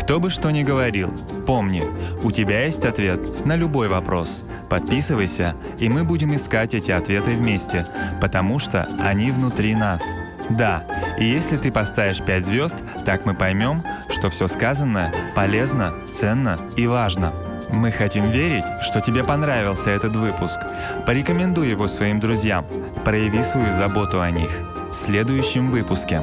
Кто 0.00 0.20
бы 0.20 0.28
что 0.28 0.50
ни 0.50 0.62
говорил, 0.62 1.10
помни, 1.46 1.82
у 2.22 2.30
тебя 2.30 2.66
есть 2.66 2.84
ответ 2.84 3.46
на 3.46 3.56
любой 3.56 3.88
вопрос. 3.88 4.46
Подписывайся, 4.68 5.54
и 5.78 5.88
мы 5.88 6.04
будем 6.04 6.36
искать 6.36 6.74
эти 6.74 6.90
ответы 6.90 7.34
вместе, 7.34 7.86
потому 8.20 8.58
что 8.58 8.86
они 9.02 9.30
внутри 9.30 9.74
нас. 9.74 10.02
Да, 10.50 10.84
и 11.18 11.24
если 11.24 11.56
ты 11.56 11.72
поставишь 11.72 12.22
5 12.22 12.44
звезд, 12.44 12.76
так 13.06 13.24
мы 13.24 13.32
поймем, 13.32 13.80
что 14.10 14.28
все 14.28 14.46
сказанное 14.46 15.10
полезно, 15.34 15.94
ценно 16.06 16.58
и 16.76 16.86
важно. 16.86 17.32
Мы 17.72 17.90
хотим 17.92 18.30
верить, 18.30 18.64
что 18.82 19.00
тебе 19.00 19.24
понравился 19.24 19.88
этот 19.88 20.14
выпуск. 20.16 20.58
Порекомендуй 21.06 21.70
его 21.70 21.88
своим 21.88 22.20
друзьям. 22.20 22.66
Прояви 23.06 23.42
свою 23.42 23.72
заботу 23.72 24.20
о 24.20 24.30
них. 24.30 24.50
В 24.90 24.94
следующем 24.94 25.70
выпуске 25.70 26.20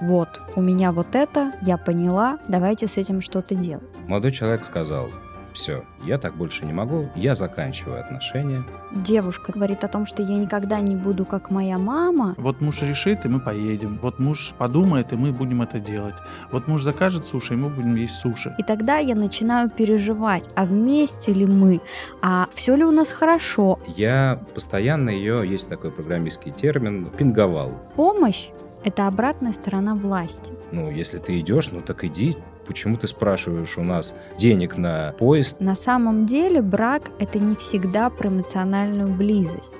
вот, 0.00 0.40
у 0.54 0.60
меня 0.60 0.90
вот 0.90 1.14
это, 1.14 1.52
я 1.62 1.76
поняла, 1.76 2.38
давайте 2.48 2.86
с 2.86 2.96
этим 2.96 3.20
что-то 3.20 3.54
делать. 3.54 3.84
Молодой 4.08 4.30
человек 4.30 4.64
сказал, 4.64 5.08
все, 5.56 5.84
я 6.04 6.18
так 6.18 6.36
больше 6.36 6.66
не 6.66 6.72
могу, 6.74 7.04
я 7.16 7.34
заканчиваю 7.34 8.00
отношения. 8.00 8.60
Девушка 8.92 9.52
говорит 9.52 9.84
о 9.84 9.88
том, 9.88 10.04
что 10.04 10.22
я 10.22 10.36
никогда 10.36 10.80
не 10.80 10.96
буду 10.96 11.24
как 11.24 11.50
моя 11.50 11.78
мама. 11.78 12.34
Вот 12.36 12.60
муж 12.60 12.82
решит, 12.82 13.24
и 13.24 13.28
мы 13.28 13.40
поедем. 13.40 13.98
Вот 14.02 14.18
муж 14.18 14.52
подумает, 14.58 15.12
и 15.12 15.16
мы 15.16 15.32
будем 15.32 15.62
это 15.62 15.78
делать. 15.78 16.14
Вот 16.52 16.68
муж 16.68 16.82
закажет 16.82 17.26
суши, 17.26 17.54
и 17.54 17.56
мы 17.56 17.70
будем 17.70 17.94
есть 17.94 18.14
суши. 18.14 18.54
И 18.58 18.62
тогда 18.62 18.98
я 18.98 19.14
начинаю 19.14 19.70
переживать, 19.70 20.50
а 20.56 20.66
вместе 20.66 21.32
ли 21.32 21.46
мы, 21.46 21.80
а 22.20 22.48
все 22.54 22.76
ли 22.76 22.84
у 22.84 22.90
нас 22.90 23.10
хорошо. 23.10 23.78
Я 23.86 24.42
постоянно 24.54 25.08
ее, 25.08 25.42
есть 25.48 25.70
такой 25.70 25.90
программистский 25.90 26.52
термин, 26.52 27.08
пинговал. 27.16 27.70
Помощь 27.94 28.50
это 28.84 29.06
обратная 29.06 29.52
сторона 29.52 29.94
власти. 29.94 30.52
Ну, 30.72 30.90
если 30.90 31.18
ты 31.18 31.38
идешь, 31.40 31.70
ну 31.72 31.80
так 31.80 32.04
иди. 32.04 32.36
Почему 32.66 32.96
ты 32.96 33.06
спрашиваешь 33.06 33.78
у 33.78 33.82
нас 33.82 34.14
денег 34.38 34.76
на 34.76 35.14
поезд? 35.18 35.60
На 35.60 35.76
самом 35.76 36.26
деле 36.26 36.62
брак– 36.62 37.10
это 37.18 37.38
не 37.38 37.54
всегда 37.54 38.10
про 38.10 38.28
эмоциональную 38.28 39.08
близость. 39.08 39.74